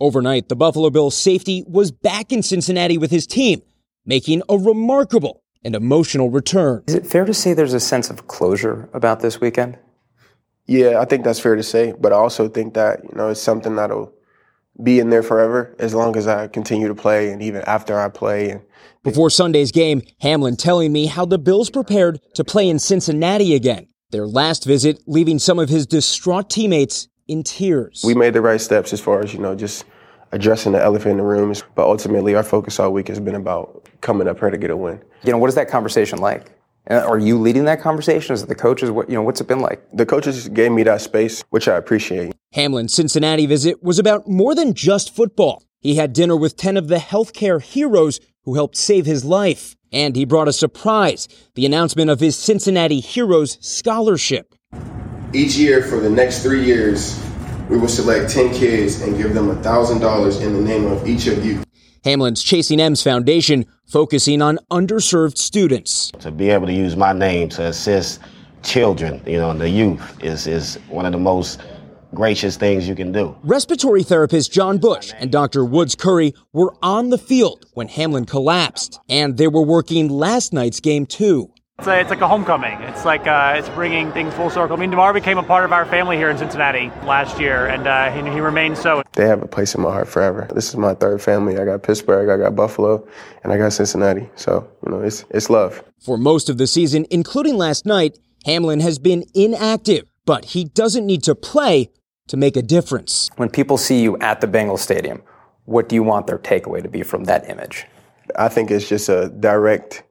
Overnight, 0.00 0.48
the 0.48 0.56
Buffalo 0.56 0.88
Bills 0.88 1.14
safety 1.14 1.62
was 1.66 1.92
back 1.92 2.32
in 2.32 2.42
Cincinnati 2.42 2.96
with 2.96 3.10
his 3.10 3.26
team, 3.26 3.60
making 4.06 4.42
a 4.48 4.56
remarkable 4.56 5.42
and 5.62 5.74
emotional 5.74 6.30
return. 6.30 6.84
Is 6.88 6.94
it 6.94 7.06
fair 7.06 7.26
to 7.26 7.34
say 7.34 7.52
there's 7.52 7.74
a 7.74 7.80
sense 7.80 8.08
of 8.08 8.26
closure 8.26 8.88
about 8.94 9.20
this 9.20 9.42
weekend? 9.42 9.76
Yeah, 10.66 11.00
I 11.00 11.04
think 11.04 11.22
that's 11.22 11.40
fair 11.40 11.56
to 11.56 11.62
say, 11.62 11.92
but 12.00 12.12
I 12.12 12.16
also 12.16 12.48
think 12.48 12.72
that, 12.74 13.04
you 13.04 13.14
know, 13.14 13.28
it's 13.28 13.42
something 13.42 13.76
that'll 13.76 14.10
be 14.82 15.00
in 15.00 15.10
there 15.10 15.22
forever 15.22 15.74
as 15.78 15.94
long 15.94 16.16
as 16.16 16.26
I 16.26 16.48
continue 16.48 16.88
to 16.88 16.94
play 16.94 17.30
and 17.30 17.42
even 17.42 17.62
after 17.62 17.98
I 17.98 18.08
play 18.08 18.50
and 18.50 18.62
before 19.04 19.30
Sunday's 19.30 19.72
game, 19.72 20.02
Hamlin 20.20 20.56
telling 20.56 20.92
me 20.92 21.06
how 21.06 21.24
the 21.24 21.38
Bills 21.38 21.70
prepared 21.70 22.20
to 22.34 22.44
play 22.44 22.68
in 22.68 22.78
Cincinnati 22.78 23.54
again. 23.54 23.88
Their 24.10 24.26
last 24.26 24.64
visit 24.64 25.00
leaving 25.06 25.38
some 25.38 25.58
of 25.58 25.68
his 25.68 25.86
distraught 25.86 26.50
teammates 26.50 27.08
in 27.26 27.42
tears. 27.42 28.02
We 28.04 28.14
made 28.14 28.34
the 28.34 28.40
right 28.40 28.60
steps 28.60 28.92
as 28.92 29.00
far 29.00 29.20
as, 29.22 29.32
you 29.32 29.38
know, 29.38 29.54
just 29.54 29.84
addressing 30.32 30.72
the 30.72 30.82
elephant 30.82 31.12
in 31.12 31.16
the 31.18 31.22
room. 31.22 31.54
But 31.74 31.86
ultimately, 31.86 32.34
our 32.34 32.42
focus 32.42 32.80
all 32.80 32.92
week 32.92 33.08
has 33.08 33.20
been 33.20 33.34
about 33.34 33.88
coming 34.00 34.28
up 34.28 34.40
here 34.40 34.50
to 34.50 34.58
get 34.58 34.70
a 34.70 34.76
win. 34.76 35.00
You 35.22 35.32
know, 35.32 35.38
what 35.38 35.48
is 35.48 35.54
that 35.54 35.68
conversation 35.68 36.18
like? 36.18 36.50
Uh, 36.90 37.04
are 37.06 37.18
you 37.18 37.38
leading 37.38 37.64
that 37.66 37.82
conversation? 37.82 38.32
Is 38.32 38.42
it 38.42 38.48
the 38.48 38.54
coaches? 38.54 38.90
What 38.90 39.08
you 39.10 39.14
know? 39.14 39.22
What's 39.22 39.40
it 39.40 39.46
been 39.46 39.60
like? 39.60 39.82
The 39.92 40.06
coaches 40.06 40.48
gave 40.48 40.72
me 40.72 40.82
that 40.84 41.02
space, 41.02 41.44
which 41.50 41.68
I 41.68 41.76
appreciate. 41.76 42.32
Hamlin's 42.54 42.94
Cincinnati 42.94 43.44
visit 43.44 43.82
was 43.82 43.98
about 43.98 44.26
more 44.26 44.54
than 44.54 44.72
just 44.72 45.14
football. 45.14 45.62
He 45.80 45.96
had 45.96 46.12
dinner 46.12 46.36
with 46.36 46.56
10 46.56 46.76
of 46.76 46.88
the 46.88 46.96
healthcare 46.96 47.62
heroes 47.62 48.20
who 48.44 48.54
helped 48.54 48.76
save 48.76 49.04
his 49.04 49.24
life. 49.24 49.76
And 49.92 50.16
he 50.16 50.24
brought 50.24 50.48
a 50.48 50.52
surprise 50.52 51.28
the 51.54 51.66
announcement 51.66 52.10
of 52.10 52.20
his 52.20 52.36
Cincinnati 52.36 53.00
Heroes 53.00 53.58
Scholarship. 53.60 54.54
Each 55.34 55.56
year 55.56 55.82
for 55.82 56.00
the 56.00 56.10
next 56.10 56.42
three 56.42 56.64
years, 56.64 57.22
we 57.68 57.76
will 57.76 57.88
select 57.88 58.30
10 58.30 58.54
kids 58.54 59.02
and 59.02 59.16
give 59.16 59.34
them 59.34 59.50
a 59.50 59.54
$1,000 59.56 60.42
in 60.42 60.54
the 60.54 60.60
name 60.60 60.86
of 60.86 61.06
each 61.06 61.26
of 61.26 61.44
you. 61.44 61.62
Hamlin's 62.08 62.42
Chasing 62.42 62.80
M's 62.80 63.02
Foundation 63.02 63.66
focusing 63.84 64.40
on 64.40 64.58
underserved 64.70 65.36
students. 65.36 66.10
To 66.20 66.30
be 66.30 66.48
able 66.48 66.66
to 66.66 66.72
use 66.72 66.96
my 66.96 67.12
name 67.12 67.50
to 67.50 67.66
assist 67.66 68.20
children, 68.62 69.20
you 69.26 69.36
know, 69.36 69.52
the 69.52 69.68
youth 69.68 70.24
is, 70.24 70.46
is 70.46 70.76
one 70.88 71.04
of 71.04 71.12
the 71.12 71.18
most 71.18 71.60
gracious 72.14 72.56
things 72.56 72.88
you 72.88 72.94
can 72.94 73.12
do. 73.12 73.36
Respiratory 73.42 74.02
therapist 74.02 74.50
John 74.50 74.78
Bush 74.78 75.12
and 75.18 75.30
Dr. 75.30 75.66
Woods 75.66 75.94
Curry 75.94 76.32
were 76.54 76.74
on 76.82 77.10
the 77.10 77.18
field 77.18 77.66
when 77.74 77.88
Hamlin 77.88 78.24
collapsed, 78.24 78.98
and 79.10 79.36
they 79.36 79.48
were 79.48 79.60
working 79.60 80.08
last 80.08 80.54
night's 80.54 80.80
game 80.80 81.04
too. 81.04 81.52
It's, 81.78 81.86
a, 81.86 82.00
it's 82.00 82.10
like 82.10 82.22
a 82.22 82.26
homecoming. 82.26 82.80
It's 82.82 83.04
like 83.04 83.28
uh, 83.28 83.54
it's 83.56 83.68
bringing 83.68 84.10
things 84.10 84.34
full 84.34 84.50
circle. 84.50 84.76
I 84.76 84.80
mean, 84.80 84.90
Damar 84.90 85.12
became 85.12 85.38
a 85.38 85.44
part 85.44 85.64
of 85.64 85.72
our 85.72 85.86
family 85.86 86.16
here 86.16 86.28
in 86.28 86.36
Cincinnati 86.36 86.90
last 87.06 87.38
year, 87.38 87.68
and 87.68 87.86
uh, 87.86 88.10
he, 88.10 88.20
he 88.32 88.40
remains 88.40 88.80
so. 88.80 89.04
They 89.12 89.28
have 89.28 89.44
a 89.44 89.46
place 89.46 89.76
in 89.76 89.82
my 89.82 89.92
heart 89.92 90.08
forever. 90.08 90.48
This 90.52 90.68
is 90.70 90.76
my 90.76 90.94
third 90.94 91.22
family. 91.22 91.56
I 91.56 91.64
got 91.64 91.84
Pittsburgh, 91.84 92.28
I 92.28 92.36
got 92.36 92.56
Buffalo, 92.56 93.06
and 93.44 93.52
I 93.52 93.58
got 93.58 93.72
Cincinnati. 93.72 94.28
So 94.34 94.68
you 94.84 94.90
know, 94.90 95.02
it's 95.02 95.24
it's 95.30 95.50
love. 95.50 95.84
For 96.00 96.18
most 96.18 96.48
of 96.48 96.58
the 96.58 96.66
season, 96.66 97.06
including 97.10 97.56
last 97.56 97.86
night, 97.86 98.18
Hamlin 98.44 98.80
has 98.80 98.98
been 98.98 99.22
inactive, 99.32 100.10
but 100.26 100.46
he 100.46 100.64
doesn't 100.64 101.06
need 101.06 101.22
to 101.22 101.36
play 101.36 101.92
to 102.26 102.36
make 102.36 102.56
a 102.56 102.62
difference. 102.62 103.30
When 103.36 103.50
people 103.50 103.78
see 103.78 104.02
you 104.02 104.18
at 104.18 104.40
the 104.40 104.48
Bengals 104.48 104.80
Stadium, 104.80 105.22
what 105.66 105.88
do 105.88 105.94
you 105.94 106.02
want 106.02 106.26
their 106.26 106.38
takeaway 106.38 106.82
to 106.82 106.88
be 106.88 107.04
from 107.04 107.22
that 107.24 107.48
image? 107.48 107.86
I 108.34 108.48
think 108.48 108.72
it's 108.72 108.88
just 108.88 109.08
a 109.08 109.28
direct 109.28 110.02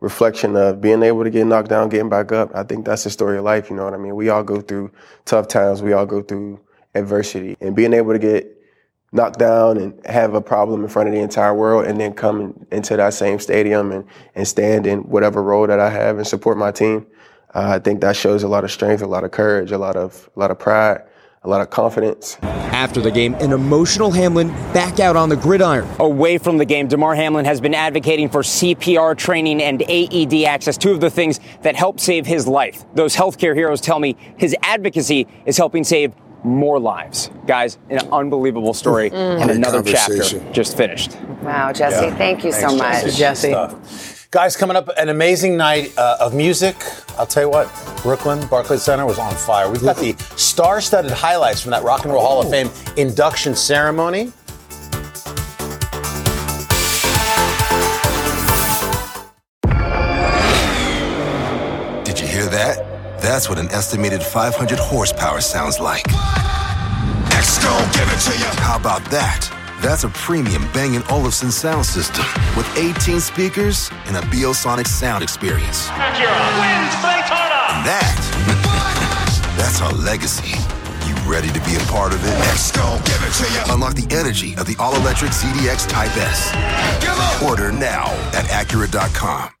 reflection 0.00 0.56
of 0.56 0.80
being 0.80 1.02
able 1.02 1.24
to 1.24 1.30
get 1.30 1.46
knocked 1.46 1.68
down, 1.68 1.88
getting 1.88 2.08
back 2.08 2.32
up. 2.32 2.50
I 2.54 2.62
think 2.62 2.86
that's 2.86 3.04
the 3.04 3.10
story 3.10 3.38
of 3.38 3.44
life. 3.44 3.70
You 3.70 3.76
know 3.76 3.84
what 3.84 3.94
I 3.94 3.98
mean? 3.98 4.16
We 4.16 4.28
all 4.28 4.42
go 4.42 4.60
through 4.60 4.90
tough 5.24 5.48
times. 5.48 5.82
We 5.82 5.92
all 5.92 6.06
go 6.06 6.22
through 6.22 6.60
adversity, 6.94 7.56
and 7.60 7.76
being 7.76 7.92
able 7.92 8.12
to 8.12 8.18
get 8.18 8.56
knocked 9.12 9.38
down 9.38 9.76
and 9.76 10.06
have 10.06 10.34
a 10.34 10.40
problem 10.40 10.82
in 10.82 10.88
front 10.88 11.08
of 11.08 11.14
the 11.14 11.20
entire 11.20 11.54
world, 11.54 11.86
and 11.86 12.00
then 12.00 12.14
come 12.14 12.66
into 12.72 12.96
that 12.96 13.14
same 13.14 13.38
stadium 13.38 13.92
and 13.92 14.04
and 14.34 14.48
stand 14.48 14.86
in 14.86 15.00
whatever 15.00 15.42
role 15.42 15.66
that 15.66 15.80
I 15.80 15.90
have 15.90 16.16
and 16.16 16.26
support 16.26 16.58
my 16.58 16.72
team. 16.72 17.06
Uh, 17.54 17.68
I 17.74 17.78
think 17.78 18.00
that 18.00 18.16
shows 18.16 18.42
a 18.42 18.48
lot 18.48 18.64
of 18.64 18.70
strength, 18.70 19.02
a 19.02 19.06
lot 19.06 19.24
of 19.24 19.32
courage, 19.32 19.72
a 19.72 19.78
lot 19.78 19.96
of 19.96 20.30
a 20.34 20.38
lot 20.38 20.50
of 20.50 20.58
pride 20.58 21.02
a 21.42 21.48
lot 21.48 21.62
of 21.62 21.70
confidence. 21.70 22.36
After 22.42 23.00
the 23.00 23.10
game, 23.10 23.34
an 23.36 23.52
emotional 23.52 24.10
Hamlin 24.10 24.48
back 24.74 25.00
out 25.00 25.16
on 25.16 25.30
the 25.30 25.36
gridiron. 25.36 25.88
Away 25.98 26.36
from 26.36 26.58
the 26.58 26.66
game, 26.66 26.86
Damar 26.86 27.14
Hamlin 27.14 27.46
has 27.46 27.62
been 27.62 27.74
advocating 27.74 28.28
for 28.28 28.42
CPR 28.42 29.16
training 29.16 29.62
and 29.62 29.82
AED 29.88 30.44
access, 30.44 30.76
two 30.76 30.92
of 30.92 31.00
the 31.00 31.08
things 31.08 31.40
that 31.62 31.76
helped 31.76 32.00
save 32.00 32.26
his 32.26 32.46
life. 32.46 32.84
Those 32.94 33.16
healthcare 33.16 33.54
heroes 33.54 33.80
tell 33.80 33.98
me 33.98 34.16
his 34.36 34.54
advocacy 34.62 35.26
is 35.46 35.56
helping 35.56 35.82
save 35.82 36.12
more 36.44 36.78
lives. 36.78 37.30
Guys, 37.46 37.78
an 37.88 38.00
unbelievable 38.12 38.74
story 38.74 39.10
mm. 39.10 39.40
and 39.40 39.50
another 39.50 39.82
chapter 39.82 40.22
just 40.52 40.76
finished. 40.76 41.18
Wow, 41.42 41.72
Jesse, 41.72 42.06
yeah. 42.06 42.16
thank 42.16 42.44
you 42.44 42.52
Thanks, 42.52 42.70
so 42.70 42.76
much. 42.76 43.16
Jesse. 43.16 43.52
Jesse. 43.52 44.19
Guys, 44.32 44.56
coming 44.56 44.76
up, 44.76 44.88
an 44.96 45.08
amazing 45.08 45.56
night 45.56 45.92
uh, 45.98 46.18
of 46.20 46.32
music. 46.32 46.76
I'll 47.18 47.26
tell 47.26 47.42
you 47.42 47.50
what, 47.50 47.68
Brooklyn 48.04 48.46
Barclays 48.46 48.80
Center 48.80 49.04
was 49.04 49.18
on 49.18 49.34
fire. 49.34 49.68
We've 49.68 49.82
got 49.82 49.96
the 49.96 50.12
star 50.36 50.80
studded 50.80 51.10
highlights 51.10 51.60
from 51.60 51.72
that 51.72 51.82
Rock 51.82 52.04
and 52.04 52.12
Roll 52.12 52.22
Hall 52.22 52.40
of 52.40 52.48
Fame 52.48 52.70
induction 52.96 53.56
ceremony. 53.56 54.32
Did 62.04 62.20
you 62.20 62.28
hear 62.28 62.46
that? 62.46 63.18
That's 63.20 63.48
what 63.48 63.58
an 63.58 63.66
estimated 63.70 64.22
500 64.22 64.78
horsepower 64.78 65.40
sounds 65.40 65.80
like. 65.80 66.06
Next, 67.30 67.58
go 67.64 67.76
give 67.94 68.08
it 68.08 68.20
to 68.30 68.38
you. 68.38 68.62
How 68.62 68.76
about 68.78 69.04
that? 69.06 69.59
That's 69.80 70.04
a 70.04 70.10
premium 70.10 70.62
Bang 70.72 71.02
& 71.06 71.10
Olufsen 71.10 71.50
sound 71.50 71.86
system 71.86 72.24
with 72.54 72.68
18 72.76 73.18
speakers 73.18 73.90
and 74.04 74.16
a 74.16 74.20
Biosonic 74.28 74.86
sound 74.86 75.22
experience. 75.22 75.88
Acura 75.88 76.36
wins 76.60 76.94
Daytona. 77.00 77.60
And 77.72 77.86
that, 77.88 79.54
that's 79.56 79.80
our 79.80 79.92
legacy. 79.92 80.52
You 81.08 81.14
ready 81.30 81.48
to 81.48 81.60
be 81.64 81.76
a 81.76 81.84
part 81.90 82.12
of 82.12 82.22
it? 82.22 82.30
X 82.52 82.72
gon' 82.72 82.98
give 83.04 83.22
it 83.22 83.32
to 83.32 83.52
you. 83.52 83.74
Unlock 83.74 83.94
the 83.94 84.14
energy 84.14 84.54
of 84.56 84.66
the 84.66 84.76
all-electric 84.78 85.30
ZDX 85.30 85.88
Type 85.88 86.14
S. 86.16 87.42
Order 87.42 87.72
now 87.72 88.04
at 88.34 88.44
Acura.com. 88.46 89.59